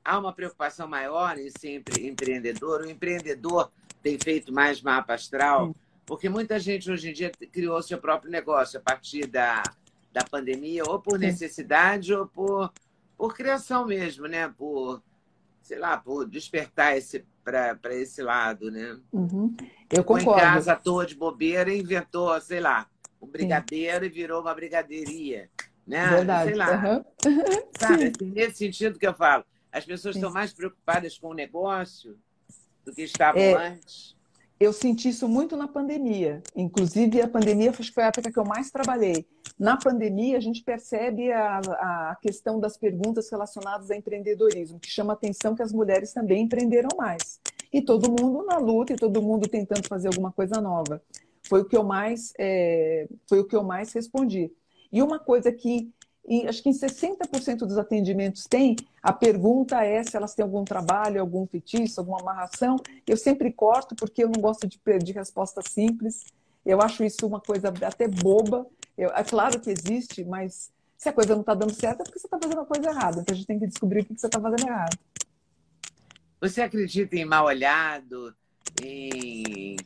[0.08, 2.82] há uma preocupação maior em ser empreendedor.
[2.82, 3.70] O empreendedor
[4.02, 8.80] tem feito mais mapa astral, porque muita gente hoje em dia criou seu próprio negócio
[8.80, 9.62] a partir da,
[10.14, 12.72] da pandemia, ou por necessidade, ou por,
[13.18, 14.48] por criação mesmo, né?
[14.58, 15.04] Por,
[15.62, 18.98] sei lá, por despertar esse para esse lado, né?
[19.12, 19.56] Uhum.
[19.90, 20.40] Eu Ficou concordo.
[20.40, 22.88] em casa à toa de bobeira e inventou, sei lá,
[23.22, 24.12] um brigadeiro Sim.
[24.12, 25.50] e virou uma brigadeiria.
[25.86, 26.06] Né?
[26.10, 26.50] Verdade.
[26.50, 27.04] Sei lá.
[27.26, 27.64] Uhum.
[27.80, 29.46] Sabe, assim, nesse sentido que eu falo.
[29.78, 32.18] As pessoas estão mais preocupadas com o negócio
[32.84, 34.16] do que estavam é, antes.
[34.60, 36.42] Eu senti isso muito na pandemia.
[36.56, 39.28] Inclusive, a pandemia foi a época que eu mais trabalhei.
[39.60, 45.14] Na pandemia, a gente percebe a, a questão das perguntas relacionadas a empreendedorismo, que chama
[45.14, 47.40] a atenção que as mulheres também empreenderam mais.
[47.72, 51.04] E todo mundo na luta, e todo mundo tentando fazer alguma coisa nova.
[51.48, 54.52] Foi o que eu mais, é, foi o que eu mais respondi.
[54.92, 55.92] E uma coisa que
[56.28, 60.66] e acho que em 60% dos atendimentos tem, a pergunta é se elas têm algum
[60.66, 62.76] trabalho, algum feitiço, alguma amarração.
[63.08, 66.26] Eu sempre corto porque eu não gosto de, de resposta simples.
[66.66, 68.68] Eu acho isso uma coisa até boba.
[68.98, 72.20] Eu, é claro que existe, mas se a coisa não está dando certo é porque
[72.20, 73.22] você está fazendo a coisa errada.
[73.22, 74.98] Então a gente tem que descobrir o que você está fazendo errado.
[76.42, 78.36] Você acredita em mal olhado,
[78.84, 79.78] em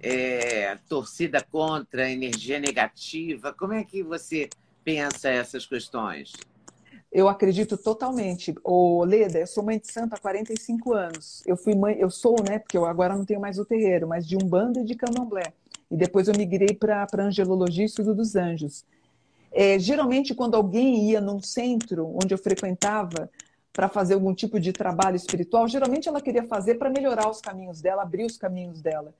[0.00, 3.52] é, torcida contra, energia negativa.
[3.52, 4.48] Como é que você
[4.90, 6.32] pensa essas questões?
[7.12, 8.54] Eu acredito totalmente.
[8.64, 11.42] O Leda, eu sou mãe de santo há 45 anos.
[11.46, 14.26] Eu fui mãe, eu sou, né, porque eu agora não tenho mais o terreiro, mas
[14.26, 15.52] de Umbanda e de Candomblé.
[15.90, 18.84] E depois eu migrei para Angelologia e Estudo dos Anjos.
[19.52, 23.28] É, geralmente, quando alguém ia num centro onde eu frequentava
[23.72, 27.80] para fazer algum tipo de trabalho espiritual, geralmente ela queria fazer para melhorar os caminhos
[27.80, 29.12] dela, abrir os caminhos dela.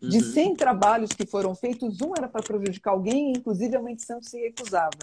[0.00, 0.32] De uhum.
[0.32, 4.28] 100 trabalhos que foram feitos, um era para prejudicar alguém, inclusive a mãe de santo
[4.28, 4.98] se recusava.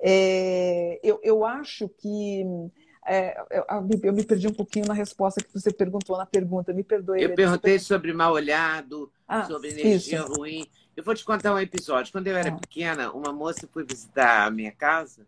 [0.00, 2.44] É, eu, eu acho que.
[3.08, 3.64] É, eu,
[4.02, 7.22] eu, me perdi um pouquinho na resposta que você perguntou na pergunta, me perdoe.
[7.22, 10.34] Eu perguntei sobre mal olhado, ah, sobre energia isso.
[10.34, 10.66] ruim.
[10.96, 12.10] Eu vou te contar um episódio.
[12.10, 12.58] Quando eu era ah.
[12.58, 15.24] pequena, uma moça foi visitar a minha casa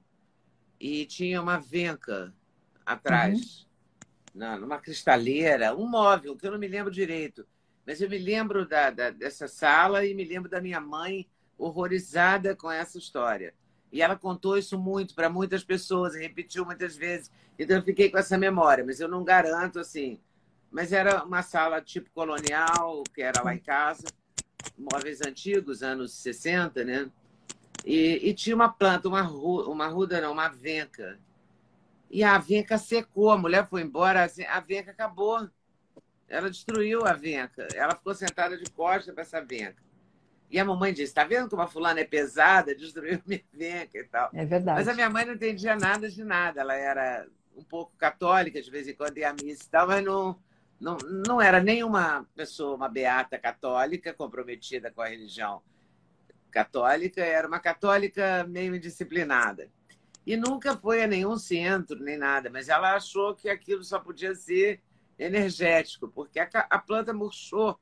[0.81, 2.33] e tinha uma venca
[2.85, 3.67] atrás,
[4.35, 4.59] uhum.
[4.61, 7.47] numa cristaleira, um móvel, que eu não me lembro direito.
[7.89, 12.55] Mas eu me lembro da, da, dessa sala e me lembro da minha mãe horrorizada
[12.55, 13.55] com essa história.
[13.91, 17.33] E ela contou isso muito para muitas pessoas, repetiu muitas vezes.
[17.59, 20.21] Então eu fiquei com essa memória, mas eu não garanto assim.
[20.71, 24.07] Mas era uma sala tipo colonial, que era lá em casa,
[24.77, 27.11] móveis antigos, anos 60, né?
[27.87, 31.19] E, e tinha uma planta, uma, ru, uma ruda, não, uma venca.
[32.11, 35.49] E a venca secou, a mulher foi embora, a venca acabou.
[36.29, 37.67] Ela destruiu a venca.
[37.75, 39.83] Ela ficou sentada de costas para essa venca.
[40.51, 42.75] E a mamãe disse: Tá vendo como a fulana é pesada?
[42.75, 44.31] Destruiu minha venca e tal.
[44.33, 44.79] É verdade.
[44.79, 46.61] Mas a minha mãe não entendia nada de nada.
[46.61, 50.05] Ela era um pouco católica, de vez em quando ia à missa e tal, mas
[50.05, 50.39] não,
[50.81, 55.61] não, não era nenhuma pessoa, uma beata católica comprometida com a religião
[56.51, 59.69] católica, era uma católica meio indisciplinada.
[60.25, 64.35] E nunca foi a nenhum centro, nem nada, mas ela achou que aquilo só podia
[64.35, 64.81] ser
[65.19, 67.79] energético, porque a, a planta murchou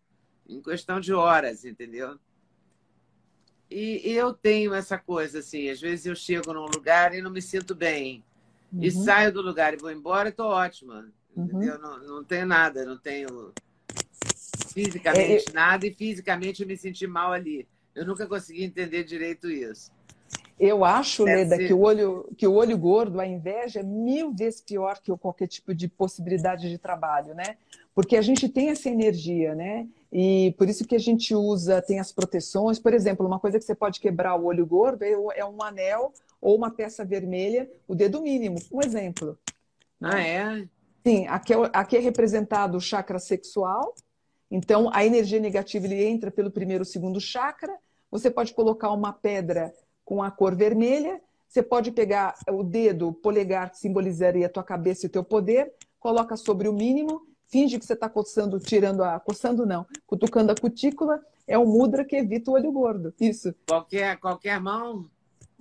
[0.49, 2.19] em questão de horas, entendeu?
[3.71, 7.43] E, eu tenho essa coisa, assim, às vezes eu chego num lugar e não me
[7.43, 8.25] sinto bem.
[8.73, 8.83] Uhum.
[8.83, 11.09] E saio do lugar e vou embora e tô ótima.
[11.35, 11.79] Uhum.
[11.79, 13.53] Não, não tenho nada, não tenho
[14.73, 17.67] fisicamente é, nada e fisicamente eu me senti mal ali.
[17.95, 19.91] Eu nunca consegui entender direito isso.
[20.59, 24.33] Eu acho, Deve Leda, que o, olho, que o olho gordo, a inveja, é mil
[24.33, 27.57] vezes pior que qualquer tipo de possibilidade de trabalho, né?
[27.95, 29.87] Porque a gente tem essa energia, né?
[30.11, 32.79] E por isso que a gente usa, tem as proteções.
[32.79, 36.13] Por exemplo, uma coisa que você pode quebrar o olho gordo é, é um anel
[36.41, 39.39] ou uma peça vermelha, o dedo mínimo, um exemplo.
[40.01, 40.67] Ah, é?
[41.07, 43.95] Sim, aqui é, aqui é representado o chakra sexual.
[44.51, 47.77] Então, a energia negativa ele entra pelo primeiro e segundo chakra.
[48.11, 49.73] Você pode colocar uma pedra
[50.07, 51.21] com a cor vermelha.
[51.47, 55.23] Você pode pegar o dedo, o polegar, que simbolizaria a tua cabeça e o teu
[55.23, 59.19] poder, coloca sobre o mínimo finge que você está coçando, tirando a.
[59.21, 63.15] coçando não, cutucando a cutícula, é o mudra que evita o olho gordo.
[63.21, 63.55] Isso.
[63.69, 65.07] Qualquer, qualquer mão?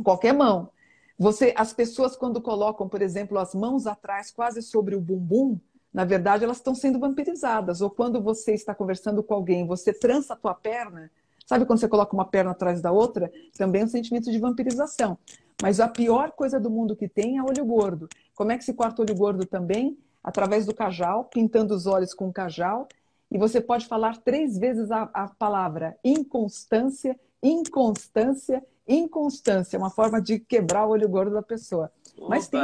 [0.03, 0.69] Qualquer mão.
[1.17, 5.57] Você, as pessoas, quando colocam, por exemplo, as mãos atrás, quase sobre o bumbum,
[5.93, 7.79] na verdade, elas estão sendo vampirizadas.
[7.79, 11.09] Ou quando você está conversando com alguém, você trança a tua perna,
[11.45, 13.31] sabe quando você coloca uma perna atrás da outra?
[13.57, 15.17] Também é um sentimento de vampirização.
[15.61, 18.09] Mas a pior coisa do mundo que tem é olho gordo.
[18.33, 19.97] Como é que se corta olho gordo também?
[20.25, 22.87] através do cajal, pintando os olhos com o cajal,
[23.29, 30.39] e você pode falar três vezes a, a palavra inconstância, inconstância, inconstância, uma forma de
[30.39, 31.91] quebrar o olho gordo da pessoa.
[32.17, 32.29] Opa.
[32.29, 32.59] Mas tem.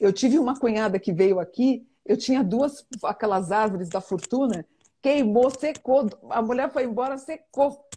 [0.00, 4.66] Eu tive uma cunhada que veio aqui, eu tinha duas aquelas árvores da fortuna,
[5.06, 7.88] queimou, secou, a mulher foi embora, secou.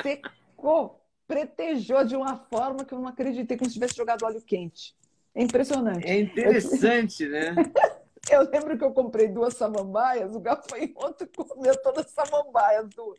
[0.00, 4.94] Secou, pretejou de uma forma que eu não acreditei como se tivesse jogado óleo quente.
[5.34, 6.06] É impressionante.
[6.06, 7.30] É interessante, eu...
[7.30, 7.54] né?
[8.30, 13.18] eu lembro que eu comprei duas samambaias, o gafanhoto comeu todas as samambaias, duas.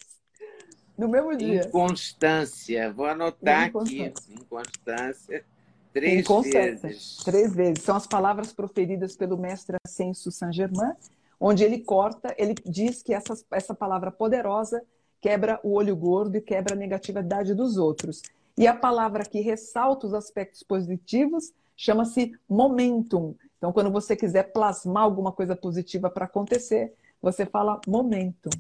[0.97, 1.65] No mesmo dia.
[1.67, 2.93] Inconstância.
[2.93, 4.07] Vou anotar Inconstância.
[4.07, 4.33] aqui.
[4.35, 5.45] Inconstância.
[5.91, 6.87] Três Inconstância.
[6.87, 7.17] vezes.
[7.25, 7.83] Três vezes.
[7.83, 10.93] São as palavras proferidas pelo mestre Ascenso Saint-Germain,
[11.41, 14.83] onde ele corta, ele diz que essa, essa palavra poderosa
[15.19, 18.21] quebra o olho gordo e quebra a negatividade dos outros.
[18.55, 23.35] E a palavra que ressalta os aspectos positivos chama-se momentum.
[23.57, 28.51] Então, quando você quiser plasmar alguma coisa positiva para acontecer, você fala momentum.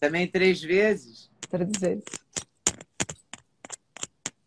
[0.00, 1.30] Também três vezes?
[1.50, 2.04] Três vezes.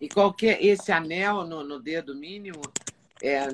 [0.02, 2.62] E qualquer esse anel no, no dedo mínimo
[3.22, 3.48] é,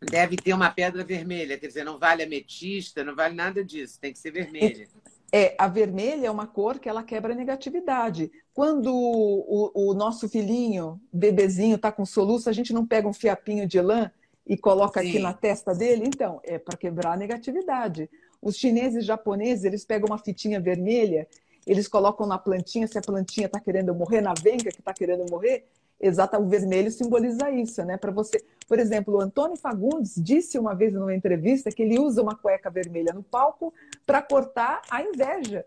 [0.00, 4.12] deve ter uma pedra vermelha, quer dizer, não vale ametista, não vale nada disso, tem
[4.12, 4.88] que ser vermelha.
[5.30, 8.30] É, a vermelha é uma cor que ela quebra a negatividade.
[8.54, 13.12] Quando o, o, o nosso filhinho, bebezinho, está com soluço, a gente não pega um
[13.12, 14.10] fiapinho de lã
[14.46, 15.08] e coloca Sim.
[15.08, 16.04] aqui na testa dele?
[16.06, 18.08] Então, é para quebrar a negatividade.
[18.40, 21.28] Os chineses e japoneses, eles pegam uma fitinha vermelha
[21.68, 25.30] eles colocam na plantinha se a plantinha está querendo morrer, na venca que está querendo
[25.30, 25.66] morrer.
[26.00, 27.96] Exato, o vermelho simboliza isso, né?
[27.96, 32.22] Para você, por exemplo, o Antônio Fagundes disse uma vez numa entrevista que ele usa
[32.22, 33.74] uma cueca vermelha no palco
[34.06, 35.64] para cortar a inveja.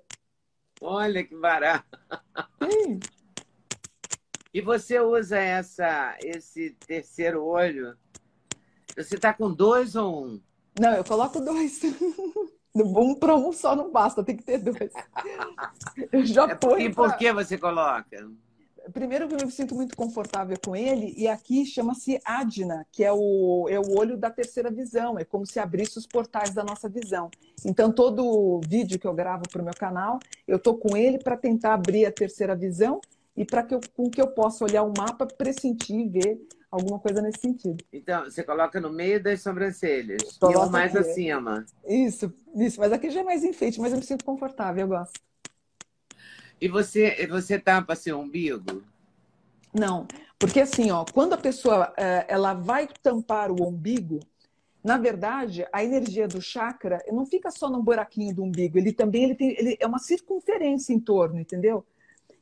[0.80, 2.00] Olha que barato.
[2.64, 3.00] Sim.
[4.54, 7.98] E você usa essa, esse terceiro olho?
[8.96, 10.42] Você está com dois ou um?
[10.80, 11.82] Não, eu coloco dois.
[12.74, 14.94] Um para um só não basta, tem que ter dois.
[16.10, 18.32] Eu já é por, E por que você coloca?
[18.94, 23.68] Primeiro, eu me sinto muito confortável com ele, e aqui chama-se Adna, que é o,
[23.70, 27.30] é o olho da terceira visão, é como se abrisse os portais da nossa visão.
[27.64, 31.38] Então, todo vídeo que eu gravo para o meu canal, eu estou com ele para
[31.38, 33.00] tentar abrir a terceira visão
[33.36, 36.40] e para que eu, com que eu possa olhar o mapa, pressentir, ver
[36.72, 37.84] alguma coisa nesse sentido.
[37.92, 41.10] Então, você coloca no meio das sobrancelhas e ou mais aqui.
[41.10, 41.66] acima.
[41.86, 42.80] Isso, isso.
[42.80, 45.20] Mas aqui já é mais enfeite, mas eu me sinto confortável, eu gosto.
[46.62, 48.84] E você, você tampa seu umbigo?
[49.74, 50.06] Não,
[50.38, 54.20] porque assim, ó, quando a pessoa é, ela vai tampar o umbigo,
[54.84, 59.24] na verdade, a energia do chakra não fica só no buraquinho do umbigo, ele também
[59.24, 61.86] ele tem, ele é uma circunferência em torno, entendeu?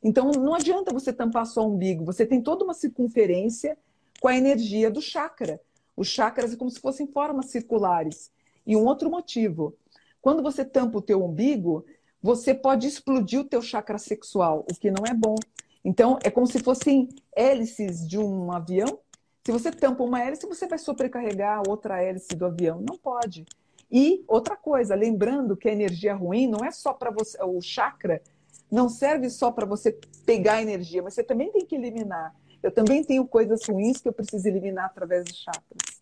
[0.02, 3.76] Então não adianta você tampar só o umbigo, você tem toda uma circunferência
[4.20, 5.60] com a energia do chakra.
[5.96, 8.30] Os chakras é como se fossem formas circulares.
[8.66, 9.74] E um outro motivo,
[10.20, 11.84] quando você tampa o teu umbigo,
[12.22, 15.36] você pode explodir o teu chakra sexual, o que não é bom.
[15.84, 18.98] Então, é como se fossem hélices de um avião.
[19.44, 22.84] Se você tampa uma hélice, você vai sobrecarregar outra hélice do avião.
[22.86, 23.46] Não pode.
[23.90, 28.22] E outra coisa, lembrando que a energia ruim não é só para você, o chakra
[28.70, 32.34] não serve só para você pegar energia, mas você também tem que eliminar.
[32.62, 36.00] Eu também tenho coisas ruins que eu preciso eliminar através dos chakras.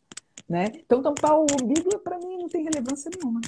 [0.49, 0.73] Né?
[0.75, 3.41] Então, tampar o umbigo, para mim, não tem relevância nenhuma.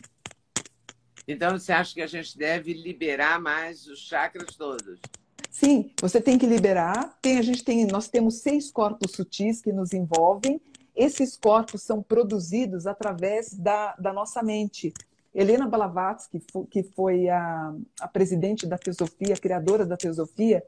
[1.30, 4.98] Então, você acha que a gente deve liberar mais os chakras todos?
[5.48, 7.16] Sim, você tem que liberar.
[7.22, 10.60] Tem, a gente tem, nós temos seis corpos sutis que nos envolvem.
[10.94, 14.92] Esses corpos são produzidos através da, da nossa mente.
[15.32, 20.64] Helena Blavatsky, que foi a, a presidente da Teosofia, a criadora da Teosofia,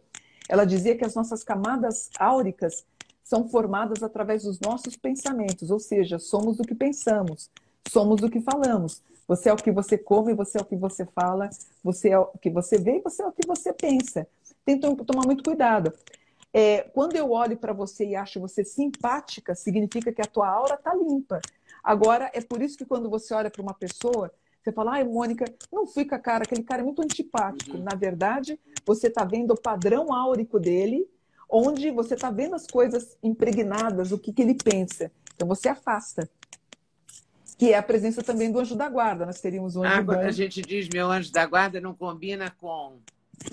[0.48, 2.84] ela dizia que as nossas camadas áuricas
[3.24, 7.50] são formadas através dos nossos pensamentos, ou seja, somos o que pensamos,
[7.88, 9.02] somos o que falamos.
[9.26, 11.48] Você é o que você come, você é o que você fala,
[11.82, 14.26] você é o que você vê e você é o que você pensa.
[14.64, 15.92] Tem que tomar muito cuidado.
[16.52, 20.74] É, quando eu olho para você e acho você simpática, significa que a tua aura
[20.74, 21.40] está limpa.
[21.82, 24.30] Agora, é por isso que quando você olha para uma pessoa,
[24.62, 27.76] você fala, ai, Mônica, não fica cara, aquele cara é muito antipático.
[27.76, 27.82] Uhum.
[27.82, 31.08] Na verdade, você está vendo o padrão áurico dele,
[31.48, 35.10] onde você está vendo as coisas impregnadas, o que, que ele pensa.
[35.34, 36.30] Então você afasta.
[37.62, 39.24] Que é a presença também do anjo da guarda.
[39.24, 42.50] Nós teríamos um anjo ah, quando a gente diz meu anjo da guarda, não combina
[42.58, 42.94] com.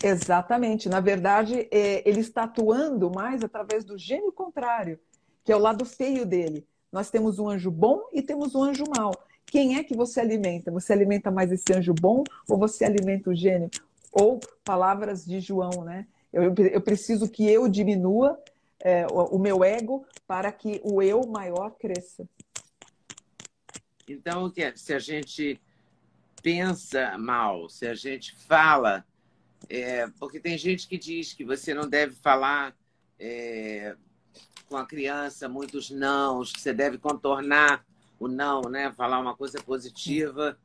[0.04, 0.90] Exatamente.
[0.90, 5.00] Na verdade, é, ele está atuando mais através do gênio contrário,
[5.44, 6.66] que é o lado feio dele.
[6.92, 9.14] Nós temos um anjo bom e temos um anjo mau
[9.50, 10.72] quem é que você alimenta?
[10.72, 13.70] Você alimenta mais esse anjo bom ou você alimenta o gênio?
[14.12, 16.06] Ou palavras de João, né?
[16.32, 18.40] Eu, eu preciso que eu diminua
[18.80, 22.28] é, o, o meu ego para que o eu maior cresça.
[24.12, 25.62] Então, se a gente
[26.42, 29.06] pensa mal, se a gente fala,
[29.70, 32.76] é, porque tem gente que diz que você não deve falar
[33.20, 33.96] é,
[34.68, 37.86] com a criança muitos não, que você deve contornar
[38.20, 38.92] o não, né?
[38.94, 40.58] Falar uma coisa positiva,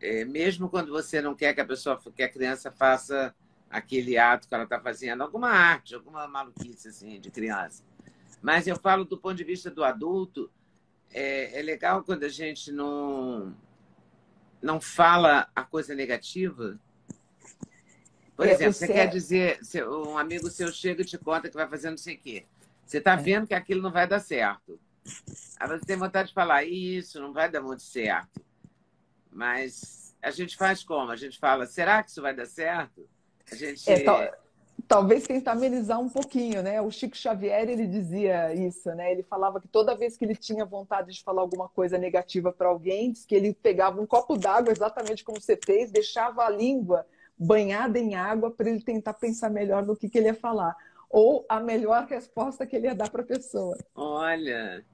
[0.00, 3.34] é, mesmo quando você não quer que a pessoa, que a criança faça
[3.68, 7.82] aquele ato que ela está fazendo, alguma arte, alguma maluquice assim de criança.
[8.40, 10.48] Mas eu falo do ponto de vista do adulto,
[11.14, 13.56] é, é legal quando a gente não
[14.60, 16.78] não fala a coisa negativa.
[18.34, 21.54] Por é, exemplo, você, você quer dizer, um amigo seu chega e te conta que
[21.54, 22.46] vai fazer não sei o quê.
[22.84, 23.16] Você está é.
[23.16, 24.80] vendo que aquilo não vai dar certo.
[25.60, 28.42] Aí você tem vontade de falar, isso não vai dar muito certo.
[29.30, 31.10] Mas a gente faz como?
[31.10, 33.06] A gente fala, será que isso vai dar certo?
[33.52, 33.88] A gente.
[33.88, 34.38] É,
[34.86, 36.80] talvez tentar amenizar um pouquinho, né?
[36.80, 39.12] O Chico Xavier ele dizia isso, né?
[39.12, 42.68] Ele falava que toda vez que ele tinha vontade de falar alguma coisa negativa para
[42.68, 47.06] alguém, que ele pegava um copo d'água, exatamente como você fez, deixava a língua
[47.36, 50.76] banhada em água para ele tentar pensar melhor no que, que ele ia falar
[51.14, 53.78] ou a melhor resposta que ele ia dar para a pessoa.
[53.94, 54.84] Olha,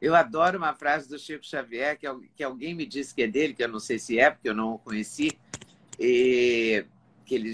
[0.00, 2.06] eu adoro uma frase do Chico Xavier, que,
[2.36, 4.54] que alguém me disse que é dele, que eu não sei se é, porque eu
[4.54, 5.36] não o conheci,
[5.98, 6.84] e
[7.26, 7.52] que, ele,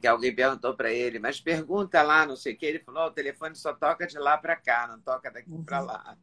[0.00, 3.12] que alguém perguntou para ele, mas pergunta lá, não sei o que, ele falou, o
[3.12, 5.62] telefone só toca de lá para cá, não toca daqui uhum.
[5.62, 6.16] para lá.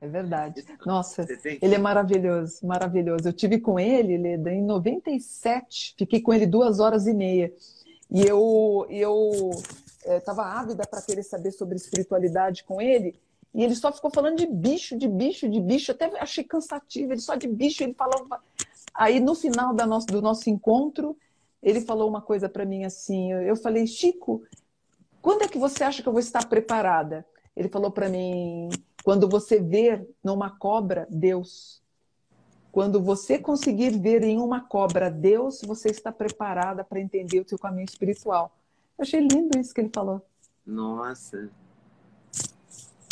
[0.00, 0.64] É verdade.
[0.84, 3.28] Nossa, ele é maravilhoso, maravilhoso.
[3.28, 7.52] Eu tive com ele, Leda, em 97, fiquei com ele duas horas e meia.
[8.10, 9.50] E eu eu
[10.06, 13.14] estava é, ávida para querer saber sobre espiritualidade com ele.
[13.52, 15.92] E ele só ficou falando de bicho, de bicho, de bicho.
[15.92, 17.12] Até achei cansativo.
[17.12, 17.82] Ele só de bicho.
[17.82, 18.42] Ele falava.
[18.94, 21.16] Aí no final da nosso, do nosso encontro,
[21.62, 23.32] ele falou uma coisa para mim assim.
[23.32, 24.42] Eu falei, Chico,
[25.20, 27.26] quando é que você acha que eu vou estar preparada?
[27.56, 28.68] Ele falou para mim,
[29.04, 31.80] quando você ver numa cobra Deus.
[32.72, 37.58] Quando você conseguir ver em uma cobra Deus, você está preparada para entender o seu
[37.58, 38.56] caminho espiritual.
[38.96, 40.24] Eu achei lindo isso que ele falou.
[40.64, 41.50] Nossa.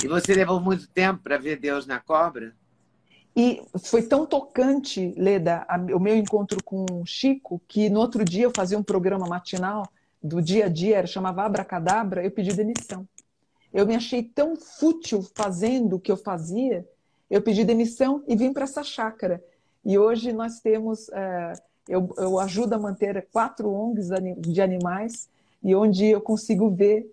[0.03, 2.55] E você levou muito tempo para ver Deus na cobra?
[3.41, 5.64] E foi tão tocante, Leda,
[5.95, 9.86] o meu encontro com o Chico, que no outro dia eu fazia um programa matinal
[10.20, 13.07] do dia a dia, era, chamava Abracadabra, eu pedi demissão.
[13.72, 16.84] Eu me achei tão fútil fazendo o que eu fazia,
[17.30, 19.41] eu pedi demissão e vim para essa chácara.
[19.84, 21.53] E hoje nós temos, é,
[21.89, 25.28] eu, eu ajudo a manter quatro ONGs de animais,
[25.62, 27.09] e onde eu consigo ver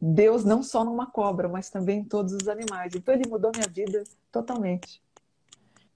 [0.00, 2.94] Deus não só numa cobra, mas também em todos os animais.
[2.94, 5.04] Então ele mudou minha vida totalmente.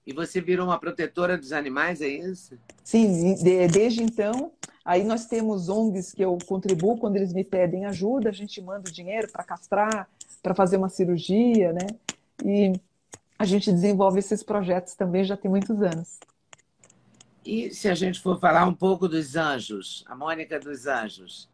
[0.06, 2.58] E você virou uma protetora dos animais, é isso?
[2.82, 4.52] Sim, de, desde então.
[4.84, 8.88] Aí nós temos ONGs que eu contribuo quando eles me pedem ajuda, a gente manda
[8.88, 10.08] o dinheiro para castrar,
[10.42, 11.86] para fazer uma cirurgia, né?
[12.44, 12.72] E
[13.38, 16.18] a gente desenvolve esses projetos também já tem muitos anos.
[17.44, 21.48] E se a gente for falar um pouco dos anjos, a Mônica dos Anjos,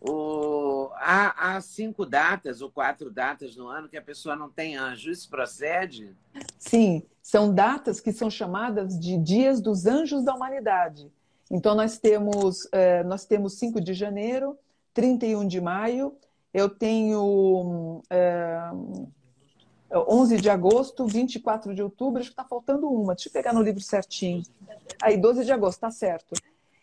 [0.00, 4.76] o, há, há, cinco datas ou quatro datas no ano que a pessoa não tem
[4.76, 5.10] anjo.
[5.10, 6.16] Isso procede?
[6.58, 11.10] Sim, são datas que são chamadas de dias dos anjos da humanidade.
[11.50, 14.56] Então, nós temos, é, nós temos 5 de janeiro,
[14.94, 16.14] 31 de maio,
[16.52, 18.70] eu tenho é,
[19.92, 23.14] 11 de agosto, 24 de outubro, acho que está faltando uma.
[23.14, 24.42] Deixa eu pegar no livro certinho.
[25.00, 26.34] Aí, 12 de agosto, está certo.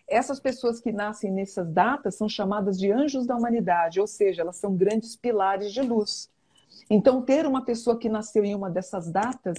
[0.08, 4.58] Essas pessoas que nascem nessas datas são chamadas de anjos da humanidade, ou seja, elas
[4.58, 6.30] são grandes pilares de luz.
[6.90, 9.58] Então, ter uma pessoa que nasceu em uma dessas datas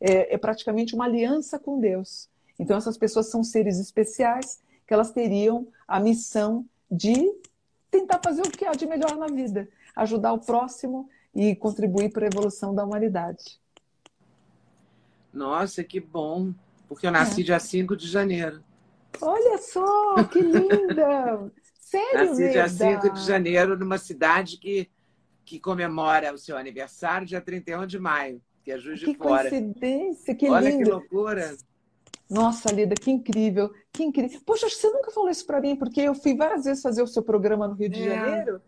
[0.00, 2.28] é, é praticamente uma aliança com Deus.
[2.58, 7.14] Então, essas pessoas são seres especiais que elas teriam a missão de
[7.90, 12.26] tentar fazer o que há de melhor na vida, ajudar o próximo e contribuir para
[12.26, 13.58] a evolução da humanidade.
[15.32, 16.52] Nossa, que bom!
[16.88, 17.44] Porque eu nasci é.
[17.44, 18.62] dia 5 de janeiro.
[19.20, 21.50] Olha só, que linda!
[21.80, 24.90] Sério, Nasci dia 5 de janeiro, numa cidade que,
[25.44, 29.44] que comemora o seu aniversário dia 31 de maio, que é Juiz que de Fora.
[29.44, 30.82] Que coincidência, que Olha lindo!
[30.82, 31.56] que loucura!
[32.28, 34.40] Nossa, Lida, que incrível, que incrível.
[34.44, 37.22] Poxa, você nunca falou isso para mim, porque eu fui várias vezes fazer o seu
[37.22, 38.14] programa no Rio de é.
[38.16, 38.60] Janeiro.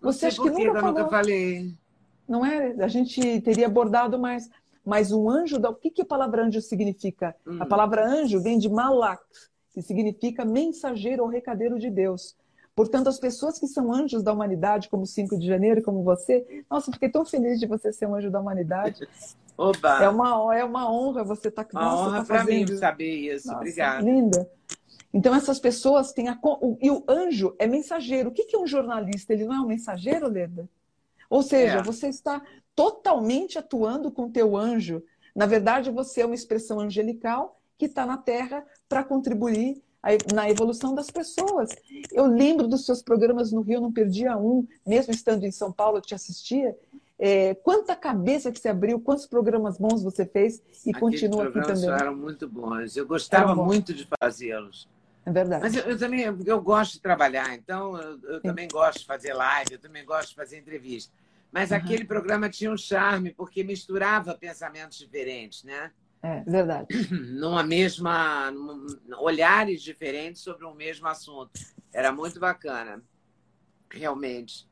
[0.00, 0.88] Você acha que nunca eu falou?
[0.92, 1.74] nunca falei.
[2.26, 2.74] Não é?
[2.82, 4.48] A gente teria abordado mais.
[4.84, 5.70] Mas um anjo, da...
[5.70, 7.36] o que, que a palavra anjo significa?
[7.46, 7.58] Hum.
[7.60, 9.22] A palavra anjo vem de malak,
[9.72, 12.36] que significa mensageiro ou recadeiro de Deus.
[12.74, 16.90] Portanto, as pessoas que são anjos da humanidade, como 5 de janeiro, como você, nossa,
[16.90, 19.06] fiquei tão feliz de você ser um anjo da humanidade.
[19.56, 20.02] Oba!
[20.02, 23.46] É uma, é uma honra você estar tá, uma honra tá para mim saber isso.
[23.46, 24.02] Nossa, Obrigada.
[24.02, 24.50] Linda.
[25.12, 26.38] Então, essas pessoas têm a.
[26.80, 28.30] E o anjo é mensageiro.
[28.30, 29.34] O que é um jornalista?
[29.34, 30.66] Ele não é um mensageiro, Leda?
[31.28, 31.82] Ou seja, é.
[31.82, 32.42] você está
[32.74, 35.02] totalmente atuando com o teu anjo.
[35.36, 39.82] Na verdade, você é uma expressão angelical que está na Terra para contribuir
[40.32, 41.70] na evolução das pessoas.
[42.12, 45.98] Eu lembro dos seus programas no Rio, não perdia um, mesmo estando em São Paulo,
[45.98, 46.76] eu te assistia.
[47.18, 51.60] É, quanta cabeça que você abriu, quantos programas bons você fez e Aqueles continua aqui
[51.60, 51.90] também.
[51.90, 52.96] eram muito bons.
[52.96, 54.88] Eu gostava muito de fazê-los.
[55.26, 55.62] É verdade.
[55.62, 59.34] Mas eu, eu, também eu gosto de trabalhar, então eu, eu também gosto de fazer
[59.34, 61.12] live, eu também gosto de fazer entrevista.
[61.50, 61.78] Mas uhum.
[61.78, 65.90] aquele programa tinha um charme, porque misturava pensamentos diferentes, né?
[66.22, 66.86] É, verdade.
[67.10, 68.52] Numa mesma.
[69.18, 71.50] olhares diferentes sobre um mesmo assunto.
[71.92, 73.02] Era muito bacana,
[73.90, 74.68] realmente.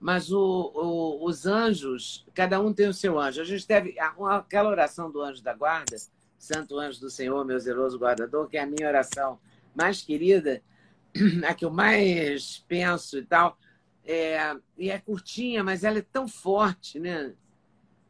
[0.00, 3.40] Mas o, o, os anjos, cada um tem o seu anjo.
[3.40, 5.96] A gente teve aquela oração do anjo da guarda,
[6.38, 9.38] Santo anjo do Senhor, meu zeloso guardador, que é a minha oração
[9.74, 10.62] mais querida,
[11.46, 13.58] a que eu mais penso e tal.
[14.02, 17.34] É, e é curtinha, mas ela é tão forte, né?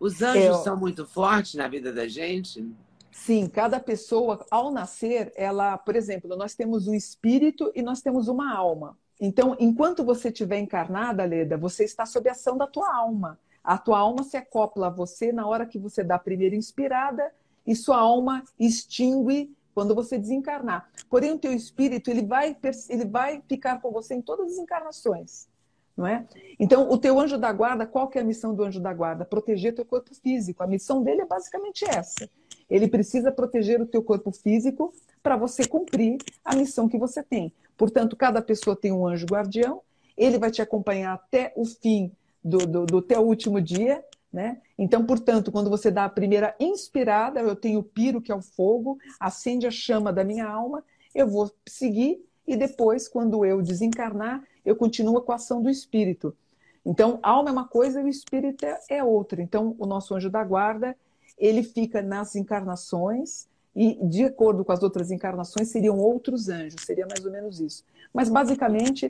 [0.01, 0.55] Os anjos eu...
[0.55, 2.67] são muito fortes na vida da gente?
[3.13, 8.27] Sim, cada pessoa, ao nascer, ela, por exemplo, nós temos um espírito e nós temos
[8.27, 8.97] uma alma.
[9.21, 13.39] Então, enquanto você estiver encarnada, Leda, você está sob a ação da tua alma.
[13.63, 17.31] A tua alma se acopla a você na hora que você dá a primeira inspirada
[17.67, 20.89] e sua alma extingue quando você desencarnar.
[21.11, 22.57] Porém, o teu espírito ele vai,
[22.89, 25.50] ele vai ficar com você em todas as encarnações
[25.97, 26.27] não é?
[26.59, 29.25] Então, o teu anjo da guarda, qual que é a missão do anjo da guarda?
[29.25, 30.63] Proteger teu corpo físico.
[30.63, 32.29] A missão dele é basicamente essa.
[32.69, 37.53] Ele precisa proteger o teu corpo físico para você cumprir a missão que você tem.
[37.77, 39.83] Portanto, cada pessoa tem um anjo guardião,
[40.17, 42.13] ele vai te acompanhar até o fim
[42.45, 44.61] do, do, do teu último dia, né?
[44.79, 48.43] Então, portanto, quando você dá a primeira inspirada, eu tenho o piro, que é o
[48.43, 50.85] fogo, acende a chama da minha alma,
[51.15, 56.37] eu vou seguir e depois, quando eu desencarnar, eu continuo com a ação do espírito.
[56.85, 59.43] Então, alma é uma coisa e o espírito é, é outra.
[59.43, 60.97] Então, o nosso anjo da guarda,
[61.39, 67.07] ele fica nas encarnações e, de acordo com as outras encarnações, seriam outros anjos, seria
[67.07, 67.85] mais ou menos isso.
[68.13, 69.07] Mas, basicamente,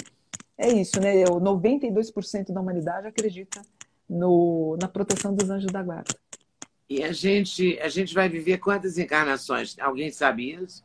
[0.59, 1.25] é isso, né?
[1.25, 3.63] 92% da humanidade acredita
[4.09, 6.15] no, na proteção dos anjos da guarda.
[6.89, 9.79] E a gente, a gente vai viver quantas encarnações?
[9.79, 10.85] Alguém sabe isso?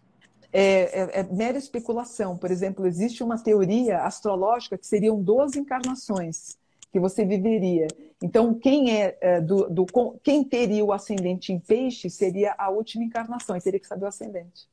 [0.58, 2.38] É, é, é, mera especulação.
[2.38, 6.58] Por exemplo, existe uma teoria astrológica que seriam 12 encarnações
[6.94, 7.88] que você viveria.
[8.24, 9.86] Então, quem é, é do, do,
[10.24, 14.08] quem teria o ascendente em peixe seria a última encarnação, e teria que saber o
[14.08, 14.66] ascendente.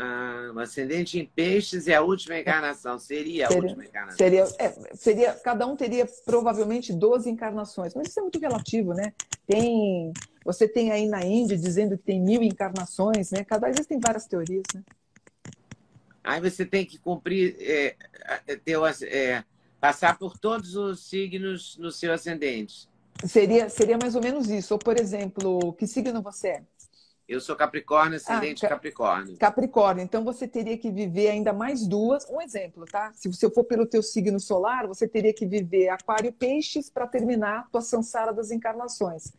[0.00, 3.00] Ah, o ascendente em peixes é a última encarnação.
[3.00, 4.16] Seria a seria, última encarnação.
[4.16, 9.12] Seria, é, seria, cada um teria provavelmente 12 encarnações, mas isso é muito relativo, né?
[9.44, 10.12] Tem,
[10.44, 13.42] você tem aí na Índia dizendo que tem mil encarnações, né?
[13.42, 14.84] Cada vez tem várias teorias, né?
[16.22, 17.96] Aí você tem que cumprir, é,
[18.64, 19.42] ter, é,
[19.80, 22.88] passar por todos os signos no seu ascendente.
[23.26, 24.74] Seria, seria mais ou menos isso.
[24.74, 26.62] Ou, por exemplo, que signo você é?
[27.28, 29.36] Eu sou Capricórnio, ascendente ah, Capricórnio.
[29.36, 30.02] Capricórnio.
[30.02, 32.26] Então você teria que viver ainda mais duas.
[32.30, 33.12] Um exemplo, tá?
[33.12, 37.58] Se você for pelo teu signo solar, você teria que viver Aquário Peixes para terminar
[37.58, 39.34] a tua samsara das encarnações.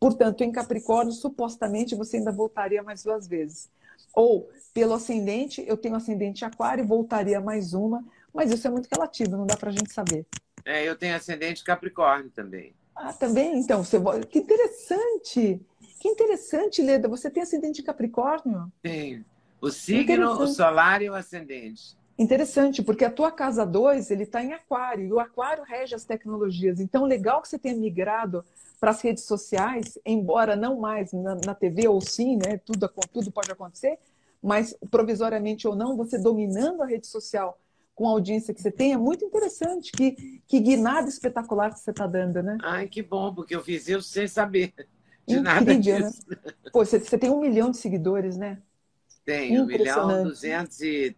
[0.00, 3.68] Portanto, em Capricórnio, supostamente você ainda voltaria mais duas vezes.
[4.14, 9.36] Ou pelo ascendente, eu tenho ascendente Aquário, voltaria mais uma, mas isso é muito relativo,
[9.36, 10.24] não dá para a gente saber.
[10.64, 12.74] É, eu tenho ascendente Capricórnio também.
[12.96, 13.58] Ah, também?
[13.58, 13.98] Então, você...
[14.30, 15.60] que interessante!
[16.04, 17.08] Que interessante, Leda.
[17.08, 18.70] Você tem ascendente de Capricórnio?
[18.82, 19.24] Tenho.
[19.58, 21.96] O signo, o solar e o ascendente.
[22.18, 26.04] Interessante, porque a tua casa 2, ele está em aquário, e o aquário rege as
[26.04, 26.78] tecnologias.
[26.78, 28.44] Então, legal que você tenha migrado
[28.78, 32.58] para as redes sociais, embora não mais na, na, TV ou sim, né?
[32.58, 33.98] Tudo, tudo pode acontecer,
[34.42, 37.58] mas provisoriamente ou não, você dominando a rede social
[37.94, 39.90] com a audiência que você tem, é muito interessante.
[39.90, 42.58] Que, que guinada espetacular que você está dando, né?
[42.62, 44.74] Ai, que bom, porque eu fiz isso sem saber
[45.26, 46.22] de nada disso.
[46.28, 46.36] Né?
[46.72, 48.58] Pô, você, você, tem um milhão de seguidores, né?
[49.24, 51.16] Tenho, um milhão duzentos e...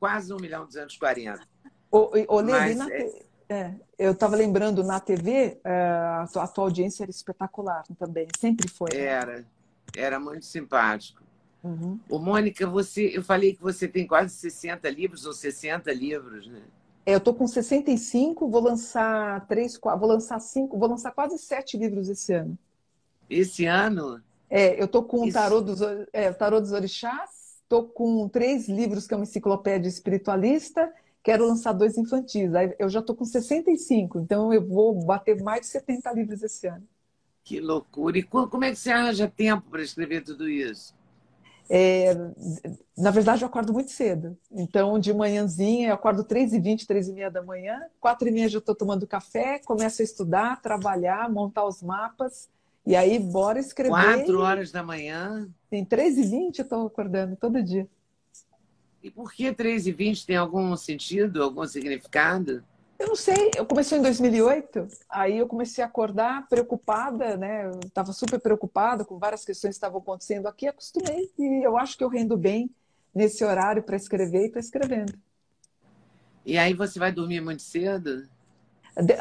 [0.00, 1.46] Quase um milhão duzentos e quarenta.
[1.90, 2.90] Ô, Lê, na...
[2.90, 3.30] é...
[3.52, 8.28] É, eu estava lembrando, na TV, é, a tua, a tua audiência era espetacular também,
[8.38, 8.90] sempre foi.
[8.94, 9.00] Né?
[9.00, 9.44] Era,
[9.96, 11.20] era muito simpático.
[11.64, 11.98] Uhum.
[12.08, 16.62] Ô, Mônica, você, eu falei que você tem quase 60 livros ou 60 livros, né?
[17.04, 21.76] É, eu estou com 65, vou lançar três, vou lançar cinco, vou lançar quase sete
[21.76, 22.56] livros esse ano.
[23.30, 24.20] Esse ano?
[24.50, 25.80] É, eu tô com o Tarô dos,
[26.12, 31.72] é, Tarô dos Orixás, tô com três livros que é uma enciclopédia espiritualista, quero lançar
[31.72, 32.52] dois infantis.
[32.52, 36.66] Aí eu já tô com 65, então eu vou bater mais de 70 livros esse
[36.66, 36.86] ano.
[37.44, 38.18] Que loucura!
[38.18, 40.92] E como é que você arranja tempo para escrever tudo isso?
[41.72, 42.12] É,
[42.98, 44.36] na verdade, eu acordo muito cedo.
[44.50, 47.80] Então, de manhãzinha, eu acordo 3h20, 3h30 da manhã.
[48.00, 52.48] 4h30 já estou tomando café, começo a estudar, trabalhar, montar os mapas.
[52.86, 53.90] E aí, bora escrever.
[53.90, 55.48] Quatro horas da manhã?
[55.68, 57.88] Tem 3 e 20 eu estou acordando todo dia.
[59.02, 62.62] E por que 3 e 20 tem algum sentido, algum significado?
[62.98, 67.64] Eu não sei, eu comecei em 2008, aí eu comecei a acordar preocupada, né?
[67.64, 71.96] Eu estava super preocupada com várias questões que estavam acontecendo aqui, acostumei e eu acho
[71.96, 72.70] que eu rendo bem
[73.14, 75.14] nesse horário para escrever e estou escrevendo.
[76.44, 78.28] E aí você vai dormir muito cedo?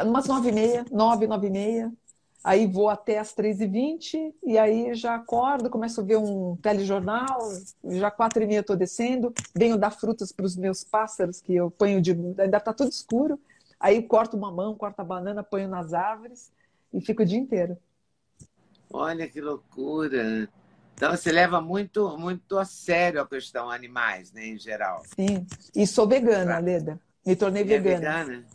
[0.05, 1.93] Umas nove e meia, nove, nove e meia.
[2.43, 7.39] Aí vou até as 3h20 e aí já acordo, começo a ver um telejornal,
[7.83, 11.69] já quatro e meia estou descendo, venho dar frutas para os meus pássaros, que eu
[11.69, 12.11] ponho de.
[12.11, 13.39] ainda está tudo escuro.
[13.77, 16.51] Aí corto uma mão, corto a banana, ponho nas árvores
[16.93, 17.77] e fico o dia inteiro.
[18.91, 20.49] Olha que loucura!
[20.95, 25.03] Então você leva muito, muito a sério a questão animais, né, em geral.
[25.15, 26.99] Sim, e sou vegana, Leda.
[27.25, 28.05] Me tornei e vegana.
[28.07, 28.45] É vegana.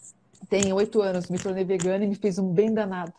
[0.48, 3.14] Tenho oito anos, me tornei vegana e me fez um bem danado.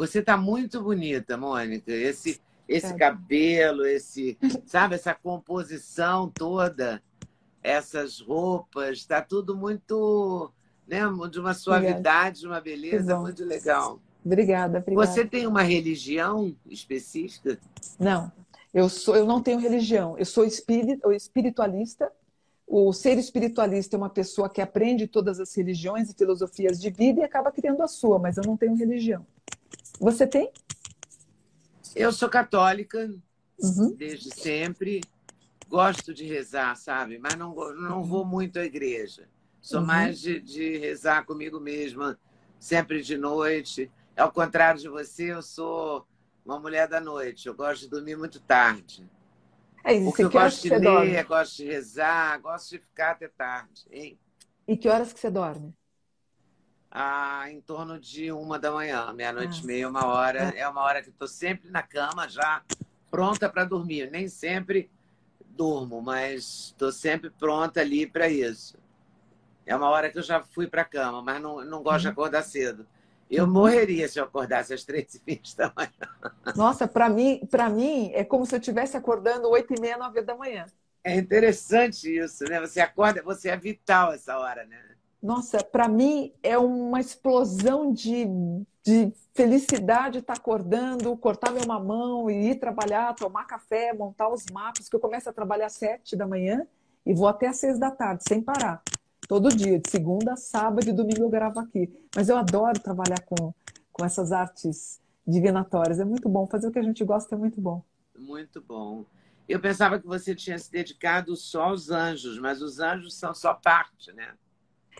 [0.00, 1.92] Você está muito bonita, Mônica.
[1.92, 7.02] Esse, esse cabelo, esse, sabe, essa composição toda,
[7.62, 10.50] essas roupas, está tudo muito,
[10.88, 14.00] né, de uma suavidade, de uma beleza muito legal.
[14.24, 15.06] Obrigada, obrigada.
[15.06, 17.58] Você tem uma religião específica?
[17.98, 18.32] Não,
[18.72, 20.16] eu sou, eu não tenho religião.
[20.16, 22.10] Eu sou espiritualista.
[22.66, 27.20] O ser espiritualista é uma pessoa que aprende todas as religiões e filosofias de vida
[27.20, 29.26] e acaba criando a sua, mas eu não tenho religião.
[30.00, 30.50] Você tem?
[31.94, 33.12] Eu sou católica
[33.62, 33.94] uhum.
[33.94, 35.02] desde sempre.
[35.68, 37.18] Gosto de rezar, sabe?
[37.18, 39.28] Mas não, não vou muito à igreja.
[39.60, 39.86] Sou uhum.
[39.86, 42.18] mais de, de rezar comigo mesma,
[42.58, 43.90] sempre de noite.
[44.16, 46.06] Ao contrário de você, eu sou
[46.44, 47.46] uma mulher da noite.
[47.46, 49.06] Eu gosto de dormir muito tarde.
[49.84, 51.22] É, isso, Porque eu gosto de ler, dorme?
[51.24, 53.86] gosto de rezar, gosto de ficar até tarde.
[53.90, 54.18] Hein?
[54.66, 55.74] E que horas que você dorme?
[56.90, 59.66] Ah, em torno de uma da manhã, meia-noite e ah.
[59.66, 60.52] meia, uma hora.
[60.56, 62.62] É uma hora que estou sempre na cama, já
[63.10, 64.10] pronta para dormir.
[64.10, 64.90] Nem sempre
[65.40, 68.76] durmo, mas estou sempre pronta ali para isso.
[69.64, 72.02] É uma hora que eu já fui para a cama, mas não, não gosto uhum.
[72.02, 72.86] de acordar cedo.
[73.30, 73.52] Eu uhum.
[73.52, 75.90] morreria se eu acordasse às três e vinte da manhã.
[76.56, 80.22] Nossa, para mim, para mim é como se eu estivesse acordando oito e meia, nove
[80.22, 80.66] da manhã.
[81.04, 82.60] É interessante isso, né?
[82.60, 84.89] Você acorda, você é vital essa hora, né?
[85.22, 88.26] Nossa, para mim é uma explosão de,
[88.82, 94.46] de felicidade estar tá acordando, cortar meu mamão e ir trabalhar, tomar café, montar os
[94.52, 96.66] mapas, que eu começo a trabalhar às sete da manhã
[97.04, 98.82] e vou até às seis da tarde, sem parar
[99.30, 101.88] todo dia, de segunda a sábado e domingo eu gravo aqui.
[102.16, 103.54] Mas eu adoro trabalhar com,
[103.92, 106.00] com essas artes divinatórias.
[106.00, 106.48] É muito bom.
[106.48, 107.80] Fazer o que a gente gosta é muito bom.
[108.18, 109.04] Muito bom.
[109.48, 113.54] Eu pensava que você tinha se dedicado só aos anjos, mas os anjos são só
[113.54, 114.34] parte, né?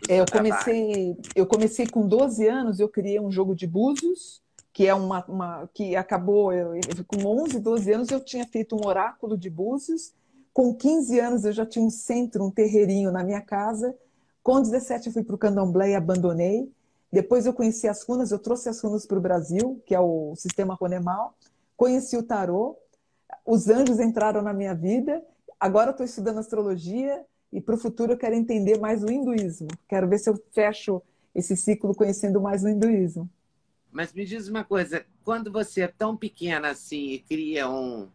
[0.08, 4.42] É, eu comecei, eu comecei com 12 anos, eu criei um jogo de búzios,
[4.72, 6.72] que é uma, uma que acabou eu,
[7.06, 10.12] com 11, 12 anos eu tinha feito um oráculo de búzios.
[10.52, 13.94] Com 15 anos eu já tinha um centro, um terreirinho na minha casa
[14.42, 16.70] com 17 eu fui para o candomblé e abandonei.
[17.12, 20.34] Depois eu conheci as runas, eu trouxe as runas para o Brasil, que é o
[20.36, 21.34] sistema runemal.
[21.76, 22.76] Conheci o tarô,
[23.44, 25.22] os anjos entraram na minha vida.
[25.58, 29.68] Agora estou estudando astrologia e para o futuro eu quero entender mais o hinduísmo.
[29.88, 31.02] Quero ver se eu fecho
[31.34, 33.28] esse ciclo conhecendo mais o hinduísmo.
[33.90, 38.08] Mas me diz uma coisa, quando você é tão pequena assim e cria um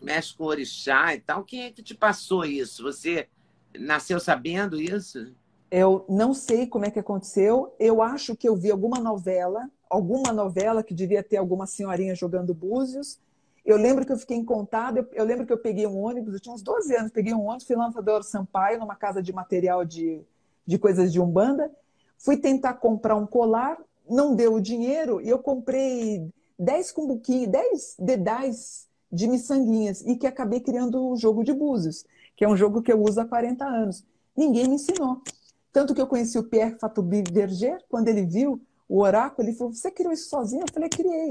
[0.00, 2.82] mexe com orixá e tal, quem é que te passou isso?
[2.82, 3.28] Você
[3.78, 5.34] nasceu sabendo isso?
[5.70, 7.74] Eu não sei como é que aconteceu.
[7.78, 12.54] Eu acho que eu vi alguma novela, alguma novela que devia ter alguma senhorinha jogando
[12.54, 13.20] búzios.
[13.64, 16.54] Eu lembro que eu fiquei encontada, eu, lembro que eu peguei um ônibus, eu tinha
[16.54, 17.90] uns 12 anos, peguei um ônibus, fui lá
[18.22, 20.22] Sampaio, numa casa de material de,
[20.66, 21.70] de coisas de Umbanda.
[22.18, 27.96] Fui tentar comprar um colar, não deu o dinheiro, e eu comprei 10 cumbuquinhos, 10
[27.98, 32.04] dedais de miçanguinhas, e que acabei criando o jogo de búzios
[32.40, 34.02] que é um jogo que eu uso há 40 anos.
[34.34, 35.20] Ninguém me ensinou.
[35.70, 38.58] Tanto que eu conheci o Pierre Fatoubi Verger, quando ele viu
[38.88, 40.62] o oráculo, ele falou: Você criou isso sozinho?
[40.62, 41.30] Eu falei: Criei.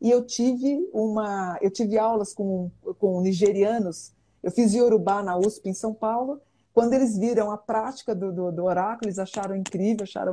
[0.00, 4.12] E eu tive uma, eu tive aulas com, com nigerianos.
[4.42, 6.40] Eu fiz Yorubá na USP em São Paulo.
[6.72, 10.30] Quando eles viram a prática do, do, do oráculo, eles acharam incrível, acharam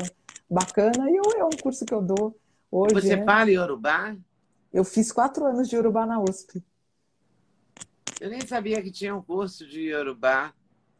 [0.50, 1.10] bacana.
[1.10, 2.38] E eu, é um curso que eu dou
[2.72, 2.94] hoje.
[2.94, 3.26] Você né?
[3.26, 4.16] fala Yorubá?
[4.72, 6.64] Eu fiz quatro anos de Yorubá na USP.
[8.22, 10.54] Eu nem sabia que tinha um curso de Yorubá.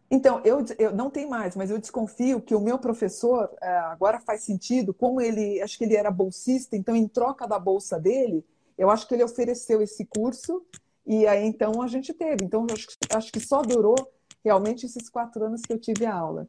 [0.10, 4.20] Então, eu, eu não tem mais, mas eu desconfio que o meu professor, é, agora
[4.20, 8.46] faz sentido, como ele, acho que ele era bolsista, então em troca da bolsa dele,
[8.78, 10.66] eu acho que ele ofereceu esse curso
[11.06, 12.44] e aí então a gente teve.
[12.44, 13.96] Então, acho, acho que só durou
[14.44, 16.48] realmente esses quatro anos que eu tive a aula.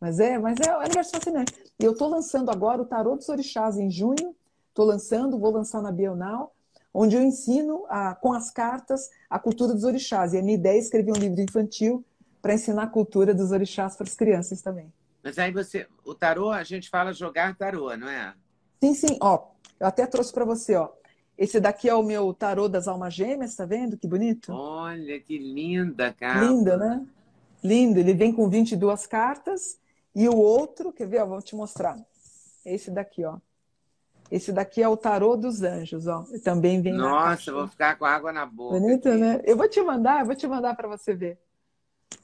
[0.00, 1.54] Mas é, mas é um universo fascinante.
[1.80, 4.34] E eu estou lançando agora o Tarô dos Orixás em junho,
[4.68, 6.54] estou lançando, vou lançar na Bienal,
[6.92, 10.32] onde eu ensino a, com as cartas a cultura dos orixás.
[10.32, 12.04] E a minha ideia é escrever um livro infantil
[12.40, 14.92] para ensinar a cultura dos orixás para as crianças também.
[15.22, 18.34] Mas aí você, o tarô, a gente fala jogar tarô, não é?
[18.82, 19.18] Sim, sim.
[19.20, 19.48] Ó,
[19.80, 20.88] eu até trouxe para você, ó.
[21.38, 23.96] Esse daqui é o meu tarô das almas gêmeas, tá vendo?
[23.96, 24.52] Que bonito.
[24.52, 26.46] Olha, que linda, cara.
[26.46, 27.06] Linda, né?
[27.62, 28.00] Lindo.
[28.00, 29.78] Ele vem com 22 cartas.
[30.14, 31.22] E o outro, quer ver?
[31.22, 31.98] Ó, vou te mostrar.
[32.64, 33.36] Esse daqui, ó.
[34.30, 36.24] Esse daqui é o tarô dos anjos, ó.
[36.42, 38.80] Também vem Nossa, vou ficar com água na boca.
[38.80, 39.18] Bonito, aqui.
[39.18, 39.40] né?
[39.44, 41.38] Eu vou te mandar, eu vou te mandar para você ver.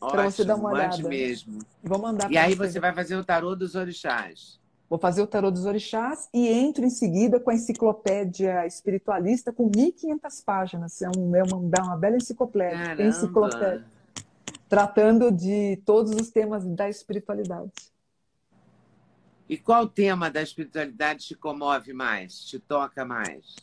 [0.00, 1.08] Para você dar uma olhada.
[1.08, 1.58] mesmo.
[1.82, 2.30] Vou mandar.
[2.30, 4.58] E aí você, você vai fazer o tarô dos orixás.
[4.92, 9.70] Vou fazer o tarô dos orixás e entro em seguida com a enciclopédia espiritualista com
[9.70, 11.00] 1.500 páginas.
[11.00, 13.02] É, um, é uma, é uma bela enciclopédia.
[13.02, 13.86] enciclopédia.
[14.68, 17.72] Tratando de todos os temas da espiritualidade.
[19.48, 23.56] E qual tema da espiritualidade te comove mais, te toca mais?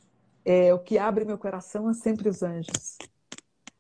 [0.44, 2.98] É, o que abre meu coração é sempre os anjos.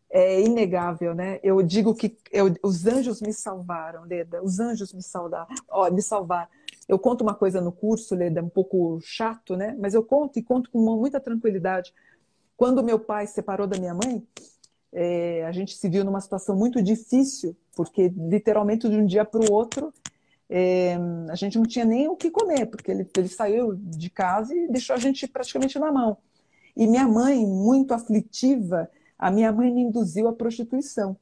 [0.08, 1.40] É inegável, né?
[1.42, 4.40] Eu digo que eu, os anjos me salvaram, Leda.
[4.44, 5.48] Os anjos me salvaram.
[5.68, 6.59] Ó, me salvaram.
[6.90, 9.76] Eu conto uma coisa no curso, Leda, um pouco chato, né?
[9.80, 11.94] Mas eu conto e conto com muita tranquilidade.
[12.58, 14.28] Quando meu pai se separou da minha mãe,
[14.92, 19.40] é, a gente se viu numa situação muito difícil, porque literalmente de um dia para
[19.40, 19.94] o outro
[20.50, 20.98] é,
[21.30, 24.68] a gente não tinha nem o que comer, porque ele, ele saiu de casa e
[24.68, 26.18] deixou a gente praticamente na mão.
[26.76, 31.16] E minha mãe, muito aflitiva, a minha mãe me induziu à prostituição.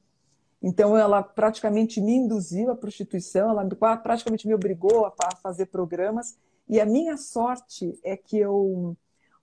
[0.62, 6.38] Então, ela praticamente me induziu à prostituição, ela praticamente me obrigou a fazer programas.
[6.68, 8.97] E a minha sorte é que eu,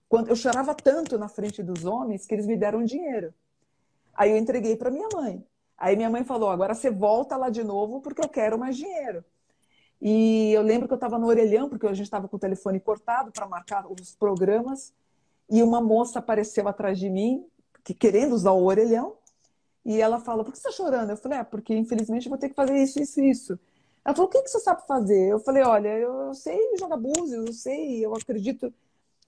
[0.07, 3.33] quando eu chorava tanto na frente dos homens que eles me deram dinheiro.
[4.13, 5.45] Aí eu entreguei para minha mãe.
[5.77, 9.23] Aí minha mãe falou: agora você volta lá de novo porque eu quero mais dinheiro.
[10.01, 12.79] E eu lembro que eu estava no orelhão, porque a gente estava com o telefone
[12.79, 14.93] cortado para marcar os programas,
[15.49, 17.45] e uma moça apareceu atrás de mim,
[17.83, 19.15] que querendo usar o orelhão,
[19.85, 21.11] e ela falou: Por que você está chorando?
[21.11, 23.59] Eu falei: É, porque infelizmente eu vou ter que fazer isso, isso, isso.
[24.03, 25.27] Ela falou: O que, que você sabe fazer?
[25.29, 28.73] Eu falei: Olha, eu sei jogar búzios, eu sei, eu acredito.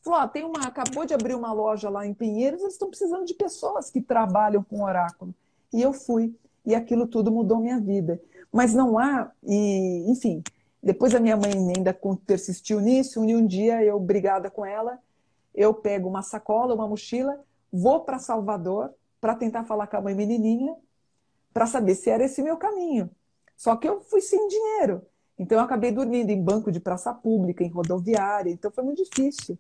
[0.02, 3.26] Falou: ah, tem uma, acabou de abrir uma loja lá em Pinheiros, eles estão precisando
[3.26, 5.34] de pessoas que trabalham com oráculo.
[5.74, 6.34] E eu fui,
[6.66, 8.22] e aquilo tudo mudou minha vida.
[8.52, 10.42] Mas não há, e, enfim,
[10.82, 14.98] depois a minha mãe ainda persistiu nisso, e um dia eu, brigada com ela,
[15.54, 17.38] eu pego uma sacola, uma mochila,
[17.72, 20.76] vou para Salvador, para tentar falar com a mãe menininha,
[21.54, 23.10] para saber se era esse meu caminho.
[23.56, 25.02] Só que eu fui sem dinheiro.
[25.38, 29.58] Então eu acabei dormindo em banco de praça pública, em rodoviária, então foi muito difícil.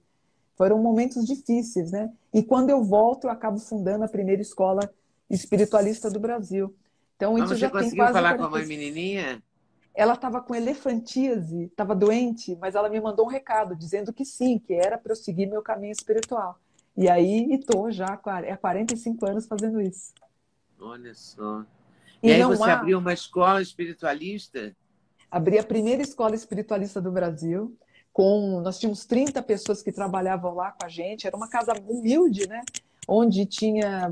[0.55, 2.11] Foram momentos difíceis, né?
[2.33, 4.91] E quando eu volto, eu acabo fundando a primeira escola
[5.29, 6.73] espiritualista do Brasil.
[7.15, 9.41] Então, isso você já conseguiu tem falar com a mãe menininha?
[9.93, 14.59] Ela estava com elefantíase, estava doente, mas ela me mandou um recado dizendo que sim,
[14.59, 16.59] que era para eu seguir meu caminho espiritual.
[16.97, 20.13] E aí estou já há 45 anos fazendo isso.
[20.79, 21.63] Olha só.
[22.23, 22.79] E, e aí você há...
[22.79, 24.75] abriu uma escola espiritualista?
[25.29, 27.77] Abri a primeira escola espiritualista do Brasil.
[28.11, 31.27] Com, nós tínhamos 30 pessoas que trabalhavam lá com a gente.
[31.27, 32.63] Era uma casa humilde, né?
[33.07, 34.11] Onde tinha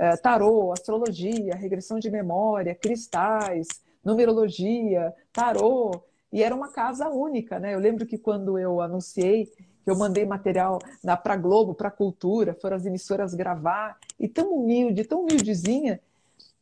[0.00, 3.68] é, tarô, astrologia, regressão de memória, cristais,
[4.04, 5.92] numerologia, tarô.
[6.32, 7.72] E era uma casa única, né?
[7.72, 9.48] Eu lembro que quando eu anunciei
[9.86, 10.78] eu mandei material
[11.22, 16.00] para a Globo, para a Cultura, foram as emissoras gravar, e tão humilde, tão humildezinha.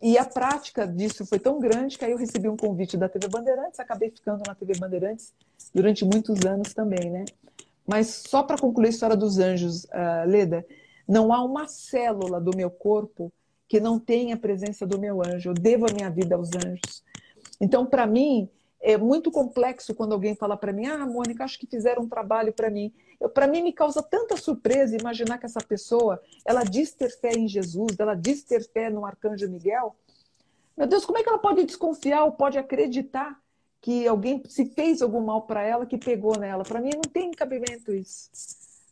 [0.01, 3.29] E a prática disso foi tão grande que aí eu recebi um convite da TV
[3.29, 5.33] Bandeirantes, acabei ficando na TV Bandeirantes
[5.75, 7.25] durante muitos anos também, né?
[7.87, 10.67] Mas só para concluir a história dos anjos, uh, Leda,
[11.09, 13.33] não há uma célula do meu corpo
[13.69, 15.51] que não tenha a presença do meu anjo.
[15.51, 17.03] Eu devo a minha vida aos anjos.
[17.61, 18.49] Então, para mim,
[18.85, 22.53] é muito complexo quando alguém fala para mim: Ah, Mônica, acho que fizeram um trabalho
[22.53, 22.93] para mim.
[23.33, 27.49] Para mim, me causa tanta surpresa imaginar que essa pessoa, ela diz ter fé em
[27.49, 29.97] Jesus, ela diz ter fé no Arcanjo Miguel.
[30.77, 33.41] Meu Deus, como é que ela pode desconfiar ou pode acreditar
[33.81, 36.63] que alguém se fez algum mal para ela, que pegou nela?
[36.63, 38.31] Para mim, não tem cabimento isso,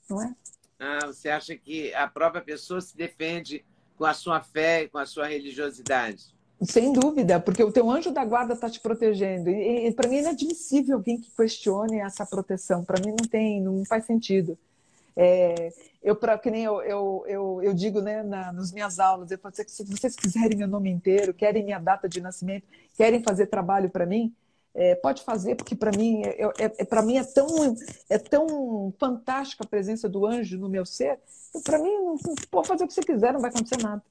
[0.09, 0.35] não é?
[0.81, 3.63] Ah, você acha que a própria pessoa se defende
[3.99, 6.32] com a sua fé e com a sua religiosidade?
[6.65, 9.51] Sem dúvida, porque o teu anjo da guarda está te protegendo.
[9.51, 12.85] E, e para mim é inadmissível alguém que questione essa proteção.
[12.85, 14.57] Para mim não tem, não faz sentido.
[15.17, 19.31] É, eu, pra, que nem eu, eu, eu, eu digo né, na, nas minhas aulas,
[19.31, 23.47] eu falo, se vocês quiserem meu nome inteiro, querem minha data de nascimento, querem fazer
[23.47, 24.35] trabalho para mim,
[24.75, 27.77] é, pode fazer, porque para mim, é, é, é para mim é tão,
[28.09, 31.19] é tão fantástica a presença do anjo no meu ser,
[31.63, 31.91] para mim,
[32.51, 34.03] pode fazer o que você quiser, não vai acontecer nada.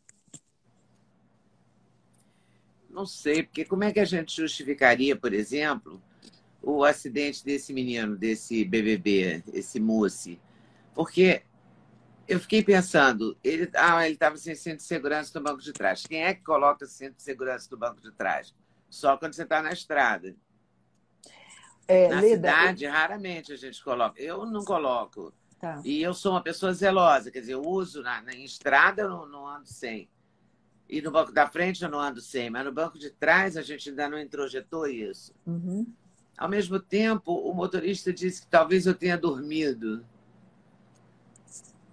[2.94, 6.02] Não sei, porque como é que a gente justificaria, por exemplo,
[6.62, 10.38] o acidente desse menino, desse BBB, esse moço?
[10.94, 11.44] Porque
[12.28, 16.06] eu fiquei pensando, ele ah, ele estava sem cinto de segurança no banco de trás.
[16.06, 18.54] Quem é que coloca cinto de segurança no banco de trás?
[18.90, 20.36] Só quando você está na estrada.
[21.88, 22.92] É, na Leda, cidade, eu...
[22.92, 24.22] raramente a gente coloca.
[24.22, 25.34] Eu não coloco.
[25.60, 25.82] Tá.
[25.86, 29.26] E eu sou uma pessoa zelosa, quer dizer, eu uso na, na estrada, eu não,
[29.28, 30.10] não ando sem.
[30.92, 33.62] E no banco da frente eu não ando sem, mas no banco de trás a
[33.62, 35.34] gente ainda não introjetou isso.
[35.48, 35.88] Uhum.
[36.38, 40.04] Ao mesmo tempo, o motorista disse que talvez eu tenha dormido.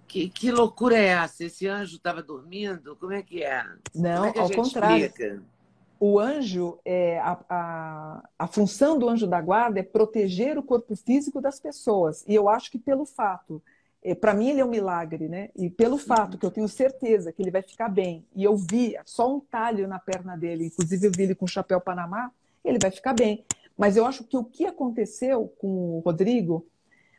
[0.05, 1.45] Que, que loucura é essa?
[1.45, 2.93] Esse anjo estava dormindo?
[2.97, 3.65] Como é que é?
[3.95, 5.05] Não, é que ao contrário.
[5.05, 5.41] Explica?
[5.97, 10.93] O anjo, é, a, a, a função do anjo da guarda é proteger o corpo
[10.95, 12.25] físico das pessoas.
[12.27, 13.61] E eu acho que pelo fato
[14.21, 15.49] para mim ele é um milagre, né?
[15.55, 18.95] E pelo fato que eu tenho certeza que ele vai ficar bem, e eu vi
[19.05, 22.31] só um talho na perna dele, inclusive eu vi ele com o chapéu Panamá,
[22.63, 23.45] ele vai ficar bem.
[23.77, 26.65] Mas eu acho que o que aconteceu com o Rodrigo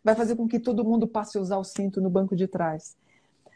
[0.02, 2.96] vai fazer com que todo mundo passe a usar o cinto no banco de trás.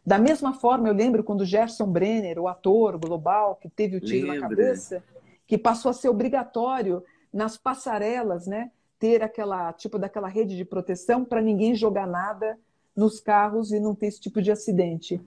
[0.07, 4.27] Da mesma forma, eu lembro quando Gerson Brenner, o ator global que teve o tiro
[4.27, 4.41] Lembra.
[4.43, 5.03] na cabeça,
[5.47, 7.03] que passou a ser obrigatório
[7.33, 12.59] nas passarelas, né, ter aquela tipo daquela rede de proteção para ninguém jogar nada
[12.97, 15.21] nos carros e não ter esse tipo de acidente.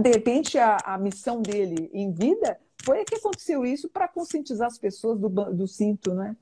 [0.00, 4.78] De repente, a, a missão dele em vida foi que aconteceu isso para conscientizar as
[4.78, 6.36] pessoas do, do cinto, né?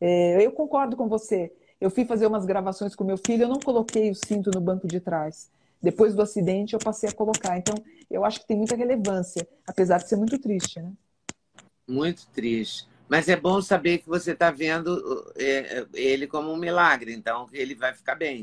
[0.00, 1.52] É, eu concordo com você.
[1.80, 4.86] Eu fui fazer umas gravações com meu filho, eu não coloquei o cinto no banco
[4.86, 5.50] de trás.
[5.82, 7.58] Depois do acidente, eu passei a colocar.
[7.58, 7.74] Então,
[8.10, 10.92] eu acho que tem muita relevância, apesar de ser muito triste, né?
[11.86, 12.88] Muito triste.
[13.08, 17.46] Mas é bom saber que você está vendo é, é, ele como um milagre, então
[17.52, 18.42] ele vai ficar bem.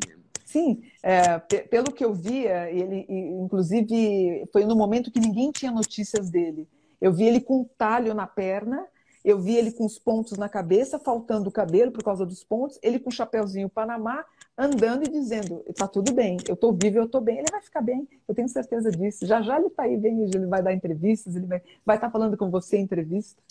[0.51, 6.29] Sim, é, pelo que eu via, ele, inclusive, foi no momento que ninguém tinha notícias
[6.29, 6.67] dele.
[6.99, 8.85] Eu vi ele com um talho na perna,
[9.23, 12.77] eu vi ele com os pontos na cabeça, faltando o cabelo por causa dos pontos,
[12.83, 14.25] ele com o chapéuzinho Panamá,
[14.57, 17.81] andando e dizendo: está tudo bem, eu estou vivo, eu estou bem, ele vai ficar
[17.81, 19.25] bem, eu tenho certeza disso.
[19.25, 22.11] Já já ele está aí, vem, ele vai dar entrevistas, ele vai estar vai tá
[22.11, 23.41] falando com você em entrevista.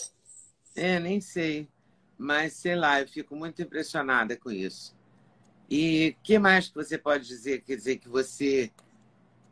[0.76, 1.66] É, nem sei,
[2.18, 4.99] mas sei lá, eu fico muito impressionada com isso.
[5.70, 7.60] E o que mais que você pode dizer?
[7.60, 8.72] Quer dizer, que você,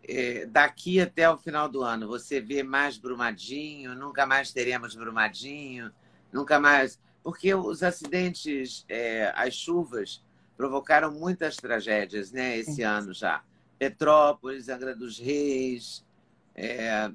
[0.02, 5.92] é, daqui até o final do ano, você vê mais Brumadinho, nunca mais teremos Brumadinho,
[6.32, 6.98] nunca mais.
[7.22, 10.24] Porque os acidentes, é, as chuvas,
[10.56, 12.82] provocaram muitas tragédias, né, esse Sim.
[12.82, 13.44] ano já.
[13.78, 16.04] Petrópolis, Angra dos Reis,
[16.52, 17.12] é,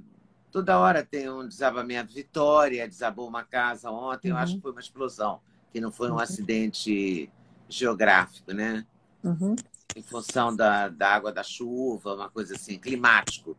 [0.49, 2.13] toda hora tem um desabamento.
[2.13, 4.37] Vitória desabou uma casa ontem, uhum.
[4.37, 4.59] eu acho uhum.
[4.59, 5.41] que foi uma explosão,
[5.73, 6.19] que não foi um uhum.
[6.19, 7.29] acidente
[7.67, 8.85] geográfico, né?
[9.23, 9.55] Uhum.
[9.95, 13.57] Em função da, da água da chuva, uma coisa assim, climático.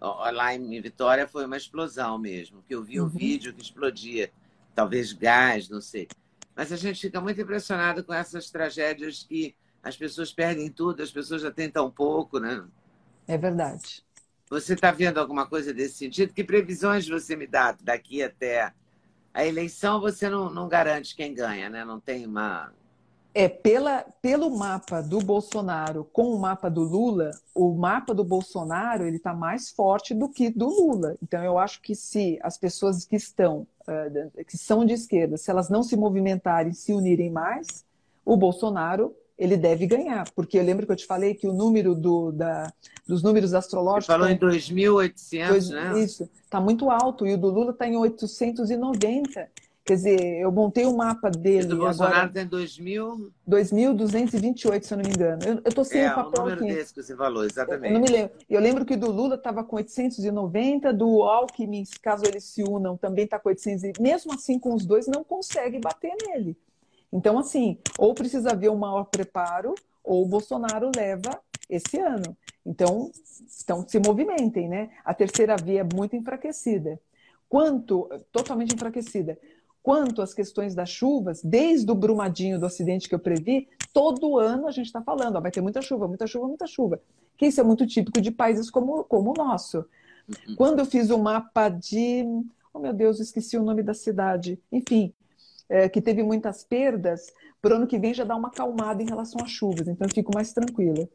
[0.00, 3.12] Lá em Vitória foi uma explosão mesmo, que eu vi o um uhum.
[3.12, 4.30] vídeo que explodia,
[4.74, 6.08] talvez gás, não sei.
[6.54, 11.10] Mas a gente fica muito impressionado com essas tragédias que as pessoas perdem tudo, as
[11.10, 12.64] pessoas já têm tão pouco, né?
[13.26, 14.04] É verdade.
[14.50, 16.32] Você está vendo alguma coisa desse sentido?
[16.32, 18.72] Que previsões você me dá daqui até
[19.32, 20.00] a eleição?
[20.00, 21.84] Você não, não garante quem ganha, né?
[21.84, 22.72] Não tem uma.
[23.38, 29.06] É, pela, pelo mapa do Bolsonaro com o mapa do Lula, o mapa do Bolsonaro
[29.06, 31.16] ele está mais forte do que do Lula.
[31.22, 35.52] Então, eu acho que se as pessoas que estão uh, que são de esquerda, se
[35.52, 37.84] elas não se movimentarem, se unirem mais,
[38.24, 41.94] o Bolsonaro ele deve ganhar, porque eu lembro que eu te falei que o número
[41.94, 42.72] do, da,
[43.06, 44.06] dos números astrológicos...
[44.06, 46.00] Você falou em 2.800, né?
[46.00, 49.48] Isso, está muito alto, e o do Lula está em 890.
[49.88, 51.64] Quer dizer, eu montei o um mapa dele.
[51.64, 53.30] E do Bolsonaro tem 2.000...
[53.48, 55.40] 2.228, se eu não me engano.
[55.42, 56.74] Eu estou sem é, o papel o número aqui.
[56.74, 57.86] desse que você falou, exatamente.
[57.86, 58.36] Eu, eu, não me lembro.
[58.50, 63.24] Eu lembro que do Lula estava com 890, do Alckmin, caso eles se unam, também
[63.24, 63.98] está com 800.
[63.98, 66.54] Mesmo assim, com os dois, não consegue bater nele.
[67.10, 69.74] Então, assim, ou precisa haver um maior preparo,
[70.04, 71.30] ou o Bolsonaro leva
[71.66, 72.36] esse ano.
[72.66, 73.10] Então,
[73.64, 74.90] então se movimentem, né?
[75.02, 77.00] A terceira via é muito enfraquecida.
[77.48, 79.38] Quanto, totalmente enfraquecida.
[79.82, 84.66] Quanto às questões das chuvas, desde o brumadinho do acidente que eu previ, todo ano
[84.66, 87.00] a gente está falando, ó, vai ter muita chuva, muita chuva, muita chuva.
[87.36, 89.78] Que isso é muito típico de países como, como o nosso.
[90.28, 90.56] Uhum.
[90.56, 92.24] Quando eu fiz o mapa de.
[92.72, 94.58] Oh, meu Deus, esqueci o nome da cidade.
[94.70, 95.14] Enfim,
[95.68, 99.06] é, que teve muitas perdas, para o ano que vem já dá uma acalmada em
[99.06, 101.08] relação às chuvas, então eu fico mais tranquila.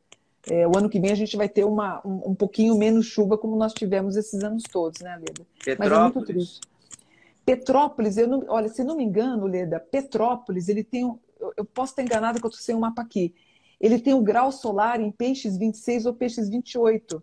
[0.50, 3.38] É, o ano que vem a gente vai ter uma, um, um, pouquinho menos chuva
[3.38, 5.48] como nós tivemos esses anos todos, né, Leda?
[5.80, 6.62] Mas é muito triste.
[7.46, 11.20] Petrópolis, eu não, olha, se não me engano, Leda, Petrópolis, ele tem um,
[11.58, 13.34] eu, posso estar enganada que eu estou sem o um mapa aqui.
[13.80, 17.22] Ele tem o um grau solar em peixes 26 ou peixes 28,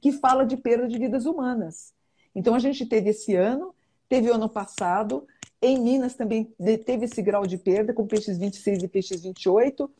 [0.00, 1.92] que fala de perda de vidas humanas.
[2.34, 3.74] Então a gente teve esse ano,
[4.08, 5.26] teve o ano passado,
[5.60, 6.52] em Minas também
[6.84, 9.90] teve esse grau de perda, com peixes 26 e peixes 28.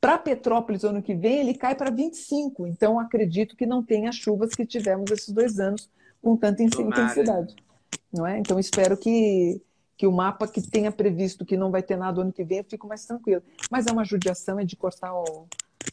[0.00, 2.66] Para Petrópolis, ano que vem, ele cai para 25.
[2.66, 5.88] Então, acredito que não tenha as chuvas que tivemos esses dois anos
[6.20, 7.56] com tanta intensidade.
[8.16, 8.38] Não é?
[8.38, 9.60] Então, espero que,
[9.96, 12.64] que o mapa que tenha previsto que não vai ter nada ano que vem, eu
[12.64, 13.42] fico mais tranquilo.
[13.70, 15.46] Mas é uma judiação, é de cortar o.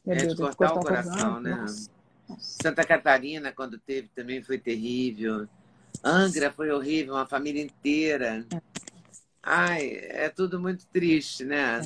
[0.05, 1.55] Meu é Deus, de cortar, cortar o coração, né?
[1.55, 1.89] Nossa.
[2.39, 5.47] Santa Catarina, quando teve, também foi terrível.
[6.03, 8.45] Angra foi horrível, uma família inteira.
[8.53, 8.61] É.
[9.41, 11.81] Ai, é tudo muito triste, né?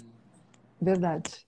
[0.79, 1.47] Verdade.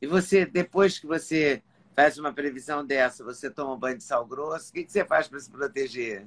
[0.00, 1.62] E você, depois que você
[1.94, 5.28] faz uma previsão dessa, você toma um banho de sal grosso, o que, você faz
[5.28, 6.26] para se proteger?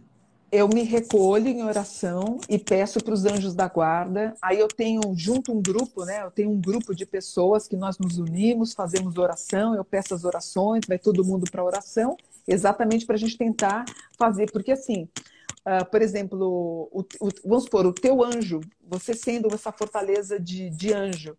[0.51, 4.33] Eu me recolho em oração e peço para os anjos da guarda.
[4.41, 6.23] Aí eu tenho junto um grupo, né?
[6.23, 10.23] Eu tenho um grupo de pessoas que nós nos unimos, fazemos oração, eu peço as
[10.23, 13.85] orações, vai todo mundo para oração, exatamente para a gente tentar
[14.17, 15.07] fazer, porque assim,
[15.59, 20.69] Uh, por exemplo, o, o, vamos supor, o teu anjo, você sendo essa fortaleza de,
[20.69, 21.37] de anjo.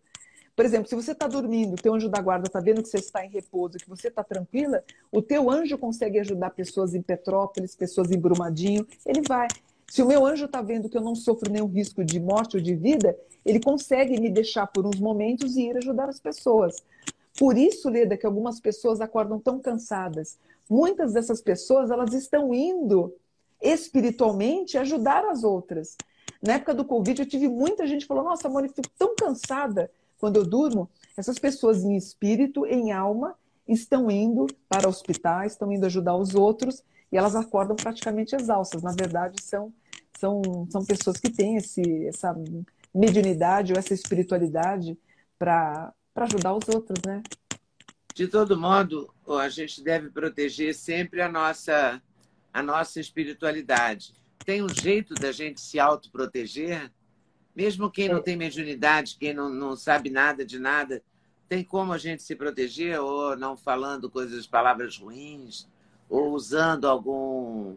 [0.61, 2.99] Por exemplo, se você está dormindo, o teu anjo da guarda está vendo que você
[2.99, 7.75] está em repouso, que você está tranquila, o teu anjo consegue ajudar pessoas em Petrópolis,
[7.75, 9.47] pessoas em Brumadinho, ele vai.
[9.89, 12.61] Se o meu anjo está vendo que eu não sofro nenhum risco de morte ou
[12.61, 16.75] de vida, ele consegue me deixar por uns momentos e ir ajudar as pessoas.
[17.39, 20.37] Por isso, Leda, que algumas pessoas acordam tão cansadas.
[20.69, 23.15] Muitas dessas pessoas, elas estão indo
[23.59, 25.97] espiritualmente ajudar as outras.
[26.39, 29.89] Na época do Covid, eu tive muita gente que falou: Nossa, Moni, fico tão cansada
[30.21, 30.87] quando eu durmo.
[31.17, 33.35] Essas pessoas em espírito, em alma,
[33.67, 38.83] estão indo para hospitais, estão indo ajudar os outros e elas acordam praticamente exaustas.
[38.83, 39.73] Na verdade, são,
[40.17, 42.35] são, são pessoas que têm esse, essa
[42.93, 44.95] mediunidade ou essa espiritualidade
[45.39, 47.23] para ajudar os outros, né?
[48.13, 52.01] De todo modo, a gente deve proteger sempre a nossa,
[52.53, 54.13] a nossa espiritualidade.
[54.45, 56.91] Tem um jeito da gente se autoproteger?
[57.55, 58.21] Mesmo quem não é.
[58.21, 61.03] tem mediunidade, quem não, não sabe nada de nada,
[61.49, 65.67] tem como a gente se proteger ou não falando coisas, palavras ruins,
[66.09, 67.75] ou usando algum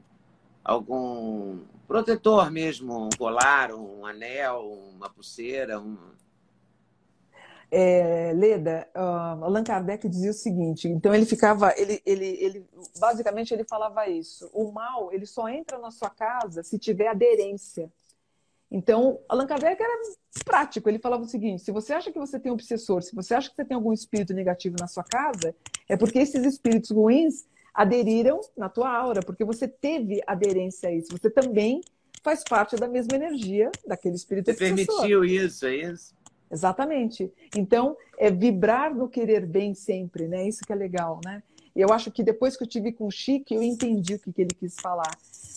[0.64, 4.62] algum protetor mesmo, um colar, um anel,
[4.96, 5.98] uma pulseira, um...
[7.70, 12.66] É, Leda, uh, Allan Kardec dizia o seguinte, então ele ficava, ele, ele, ele,
[13.00, 17.90] basicamente ele falava isso, o mal, ele só entra na sua casa se tiver aderência.
[18.70, 20.02] Então, Allan Kardec era
[20.44, 23.34] prático, ele falava o seguinte, se você acha que você tem um obsessor, se você
[23.34, 25.54] acha que você tem algum espírito negativo na sua casa,
[25.88, 31.08] é porque esses espíritos ruins aderiram na tua aura, porque você teve aderência a isso.
[31.10, 31.80] Você também
[32.22, 36.14] faz parte da mesma energia daquele espírito Você permitiu isso, é isso?
[36.50, 37.32] Exatamente.
[37.56, 40.46] Então, é vibrar no querer bem sempre, né?
[40.46, 41.42] Isso que é legal, né?
[41.74, 44.42] Eu acho que depois que eu tive com o Chique, eu entendi o que, que
[44.42, 45.10] ele quis falar,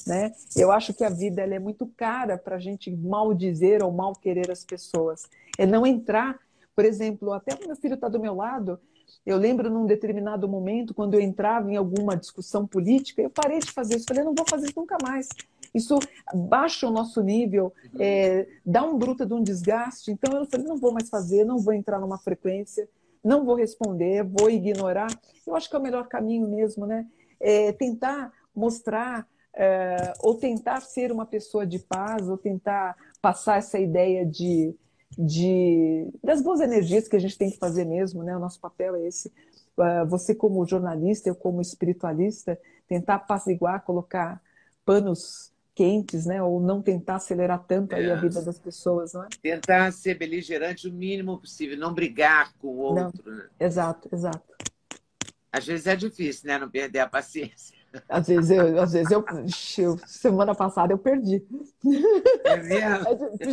[0.07, 0.31] né?
[0.55, 3.91] Eu acho que a vida ela é muito cara para a gente mal dizer ou
[3.91, 5.23] mal querer as pessoas.
[5.57, 6.39] É não entrar,
[6.75, 8.79] por exemplo, até o meu filho está do meu lado,
[9.25, 13.71] eu lembro num determinado momento, quando eu entrava em alguma discussão política, eu parei de
[13.71, 14.05] fazer isso.
[14.07, 15.27] Falei, não vou fazer isso nunca mais.
[15.75, 15.99] Isso
[16.33, 17.99] baixa o nosso nível, uhum.
[17.99, 20.11] é, dá um bruto de um desgaste.
[20.11, 22.87] Então eu falei, não vou mais fazer, não vou entrar numa frequência,
[23.23, 25.09] não vou responder, vou ignorar.
[25.45, 27.05] Eu acho que é o melhor caminho mesmo, né?
[27.39, 29.27] É tentar mostrar
[29.59, 34.75] é, ou tentar ser uma pessoa de paz, ou tentar passar essa ideia de
[35.17, 38.35] de das boas energias que a gente tem que fazer mesmo, né?
[38.35, 39.29] O nosso papel é esse.
[39.77, 44.41] Uh, você como jornalista, eu como espiritualista, tentar apaziguar, colocar
[44.85, 46.43] panos quentes, né?
[46.43, 47.99] Ou não tentar acelerar tanto é.
[47.99, 49.27] aí a vida das pessoas, não é?
[49.41, 53.31] Tentar ser beligerante o mínimo possível, não brigar com o outro.
[53.31, 53.47] Né?
[53.59, 54.55] Exato, exato.
[55.51, 56.59] Às vezes é difícil, né?
[56.59, 57.76] Não perder a paciência.
[58.09, 59.25] Às vezes eu, às vezes eu,
[59.77, 61.43] eu semana passada eu perdi.
[62.43, 63.07] É mesmo?
[63.39, 63.47] É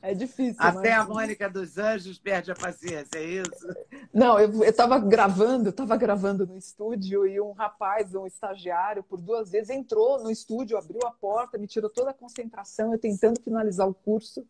[0.00, 0.56] é difícil.
[0.58, 1.00] Até mas...
[1.00, 3.66] a Mônica dos Anjos perde a paciência, é isso?
[4.14, 9.50] Não, eu estava gravando, estava gravando no estúdio e um rapaz, um estagiário, por duas
[9.50, 13.88] vezes entrou no estúdio, abriu a porta, me tirou toda a concentração, eu tentando finalizar
[13.88, 14.46] o curso.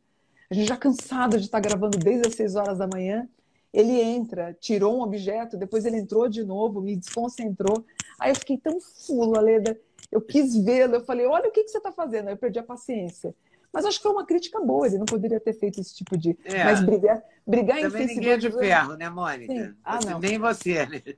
[0.51, 3.27] A gente já cansado de estar gravando desde as seis horas da manhã.
[3.73, 7.85] Ele entra, tirou um objeto, depois ele entrou de novo, me desconcentrou.
[8.19, 9.79] Aí eu fiquei tão fula, Leda.
[10.11, 12.29] Eu quis vê-lo, eu falei, olha o que, que você está fazendo.
[12.29, 13.35] Aí eu perdi a paciência.
[13.73, 16.37] Mas acho que foi uma crítica boa, ele não poderia ter feito esse tipo de.
[16.45, 16.65] É.
[16.65, 18.15] Mas brigar, brigar Também em Facebook.
[18.17, 19.53] Ninguém é de ferro, né, Mônica?
[19.53, 19.75] Sim.
[19.85, 20.19] Ah, não.
[20.19, 21.03] Nem você, né?
[21.07, 21.15] É.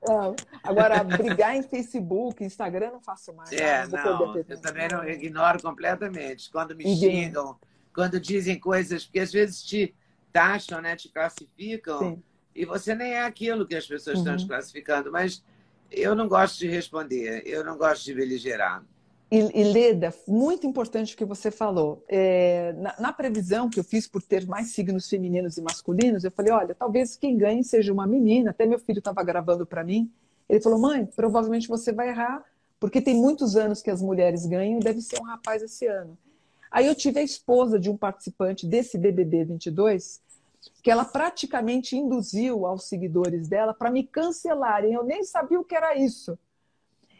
[0.64, 3.52] Agora, brigar em Facebook, Instagram, não faço mais.
[3.52, 6.50] É, não, não eu também não eu ignoro completamente.
[6.50, 7.56] Quando me xingam,
[7.94, 9.94] quando dizem coisas, porque às vezes te
[10.32, 12.22] taxam, né, te classificam, Sim.
[12.54, 14.22] E você nem é aquilo que as pessoas uhum.
[14.22, 15.10] estão te classificando.
[15.10, 15.42] Mas
[15.90, 18.84] eu não gosto de responder, eu não gosto de beligerar.
[19.30, 22.04] E, e, Leda, muito importante o que você falou.
[22.08, 26.32] É, na, na, previsão que eu fiz por ter mais signos femininos e masculinos, eu
[26.32, 28.50] falei: olha, talvez quem ganhe seja uma menina.
[28.50, 30.10] Até meu filho estava gravando para mim.
[30.48, 32.44] Ele falou: mãe, provavelmente você vai errar,
[32.80, 36.18] porque tem muitos anos que as mulheres ganham e deve ser um rapaz esse ano.
[36.68, 40.20] Aí eu tive a esposa de um participante desse BBB 22,
[40.82, 44.94] que ela praticamente induziu aos seguidores dela para me cancelarem.
[44.94, 46.38] Eu nem sabia o que era isso.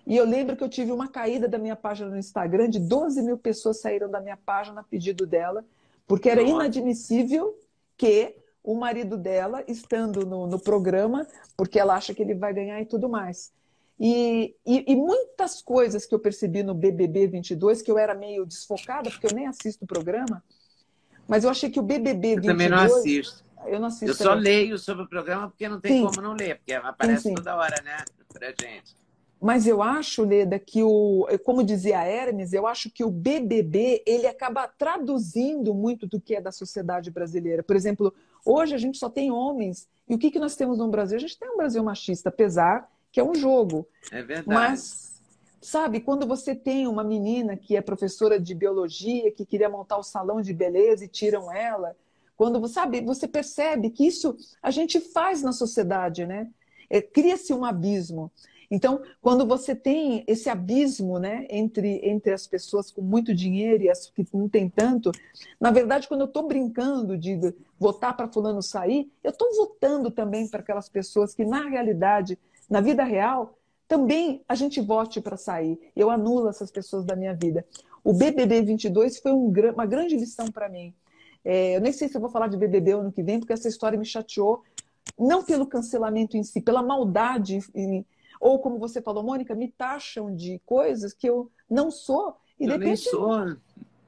[0.07, 3.22] E eu lembro que eu tive uma caída da minha página no Instagram, de 12
[3.22, 5.64] mil pessoas saíram da minha página a pedido dela,
[6.07, 7.57] porque era inadmissível
[7.97, 11.26] que o marido dela, estando no, no programa,
[11.57, 13.53] porque ela acha que ele vai ganhar e tudo mais.
[13.99, 18.47] E, e, e, muitas coisas que eu percebi no BBB 22, que eu era meio
[18.47, 20.43] desfocada, porque eu nem assisto o programa,
[21.31, 22.45] mas eu achei que o BBB 22...
[22.45, 23.45] Eu também não assisto.
[23.66, 24.07] Eu não assisto.
[24.07, 26.05] Eu só leio sobre o programa porque não tem sim.
[26.05, 27.35] como não ler, porque aparece sim, sim.
[27.37, 27.99] toda hora, né,
[28.33, 28.97] pra gente.
[29.41, 34.26] Mas eu acho, Leda, que o, como dizia Hermes, eu acho que o BBB ele
[34.26, 37.62] acaba traduzindo muito do que é da sociedade brasileira.
[37.62, 38.12] Por exemplo,
[38.45, 39.89] hoje a gente só tem homens.
[40.09, 41.16] E o que, que nós temos no Brasil?
[41.16, 43.89] A gente tem um Brasil machista, apesar que é um jogo.
[44.11, 44.49] É verdade.
[44.49, 45.10] Mas,
[45.61, 50.03] sabe, quando você tem uma menina que é professora de biologia, que queria montar o
[50.03, 51.97] salão de beleza e tiram ela,
[52.37, 56.49] quando sabe, você percebe que isso a gente faz na sociedade, né?
[56.89, 58.33] É, Cria-se um abismo.
[58.71, 63.91] Então, quando você tem esse abismo né, entre, entre as pessoas com muito dinheiro e
[63.91, 65.11] as que não têm tanto,
[65.61, 67.39] na verdade, quando eu estou brincando de
[67.79, 72.39] votar para fulano sair, eu estou votando também para aquelas pessoas que, na realidade,
[72.71, 73.59] na vida real,
[73.91, 75.76] também a gente vote para sair.
[75.97, 77.66] Eu anulo essas pessoas da minha vida.
[78.05, 80.95] O BBB 22 foi um, uma grande lição para mim.
[81.45, 83.66] É, eu nem sei se eu vou falar de BBB ano que vem, porque essa
[83.66, 84.62] história me chateou,
[85.18, 87.59] não pelo cancelamento em si, pela maldade,
[88.41, 92.36] ou como você falou, Mônica, me taxam de coisas que eu não sou.
[92.61, 93.57] E eu de repente, nem sou.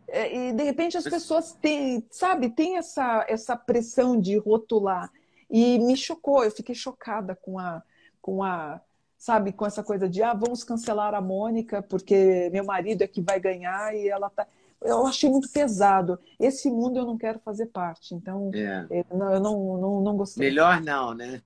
[0.07, 5.11] É, e de repente as pessoas têm, sabe, tem essa, essa pressão de rotular.
[5.51, 7.83] E me chocou, eu fiquei chocada com a,
[8.21, 8.81] com a,
[9.23, 13.23] sabe, com essa coisa de ah, vamos cancelar a Mônica porque meu marido é que
[13.23, 14.45] vai ganhar e ela tá.
[14.81, 16.19] Eu achei muito pesado.
[16.41, 18.85] Esse mundo eu não quero fazer parte, então é.
[18.91, 20.49] eu não, não, não gostei.
[20.49, 21.41] Melhor não, né?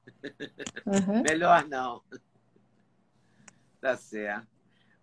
[0.87, 1.23] Uhum.
[1.23, 2.01] Melhor não.
[3.79, 4.47] Tá certo.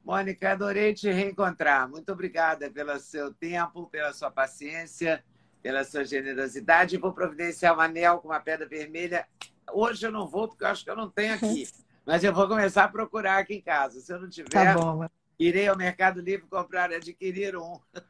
[0.03, 1.88] Mônica, adorei te reencontrar.
[1.88, 5.24] Muito obrigada pelo seu tempo, pela sua paciência,
[5.61, 6.97] pela sua generosidade.
[6.97, 9.28] Vou providenciar um anel com uma pedra vermelha.
[9.71, 11.67] Hoje eu não vou, porque eu acho que eu não tenho aqui.
[12.06, 13.99] Mas eu vou começar a procurar aqui em casa.
[13.99, 15.06] Se eu não tiver, tá bom,
[15.39, 17.80] irei ao Mercado Livre comprar e adquirir um.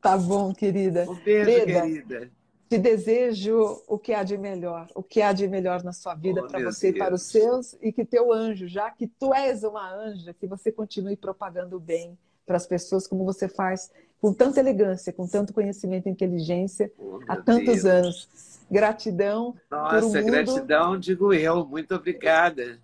[0.00, 1.04] Tá bom, querida.
[1.10, 1.80] Um beijo, Leda.
[1.80, 2.30] querida.
[2.68, 6.42] Te desejo o que há de melhor, o que há de melhor na sua vida
[6.44, 6.96] oh, para você Deus.
[6.96, 10.46] e para os seus, e que teu anjo, já que tu és uma anja, que
[10.46, 13.90] você continue propagando o bem para as pessoas como você faz
[14.20, 17.84] com tanta elegância, com tanto conhecimento e inteligência oh, há tantos Deus.
[17.84, 18.28] anos.
[18.70, 19.54] Gratidão.
[19.70, 21.64] Nossa, mundo, gratidão, digo eu.
[21.64, 22.80] Muito obrigada.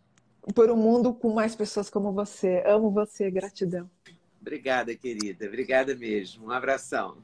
[0.55, 2.63] Por um mundo com mais pessoas como você.
[2.67, 3.89] Amo você, gratidão.
[4.41, 5.47] Obrigada, querida.
[5.47, 6.47] Obrigada mesmo.
[6.47, 7.17] Um abração.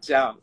[0.00, 0.36] Tchau.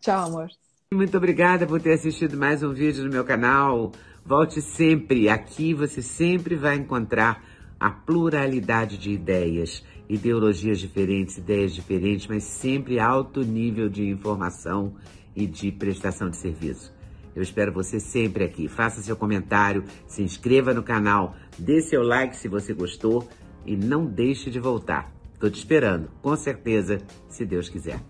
[0.00, 0.50] Tchau, amor.
[0.92, 3.92] Muito obrigada por ter assistido mais um vídeo no meu canal.
[4.24, 5.28] Volte sempre.
[5.28, 7.44] Aqui você sempre vai encontrar
[7.78, 14.94] a pluralidade de ideias, ideologias diferentes, ideias diferentes, mas sempre alto nível de informação
[15.34, 16.92] e de prestação de serviço.
[17.34, 18.68] Eu espero você sempre aqui.
[18.68, 23.28] Faça seu comentário, se inscreva no canal, dê seu like se você gostou
[23.64, 25.12] e não deixe de voltar.
[25.32, 28.02] Estou te esperando, com certeza, se Deus quiser.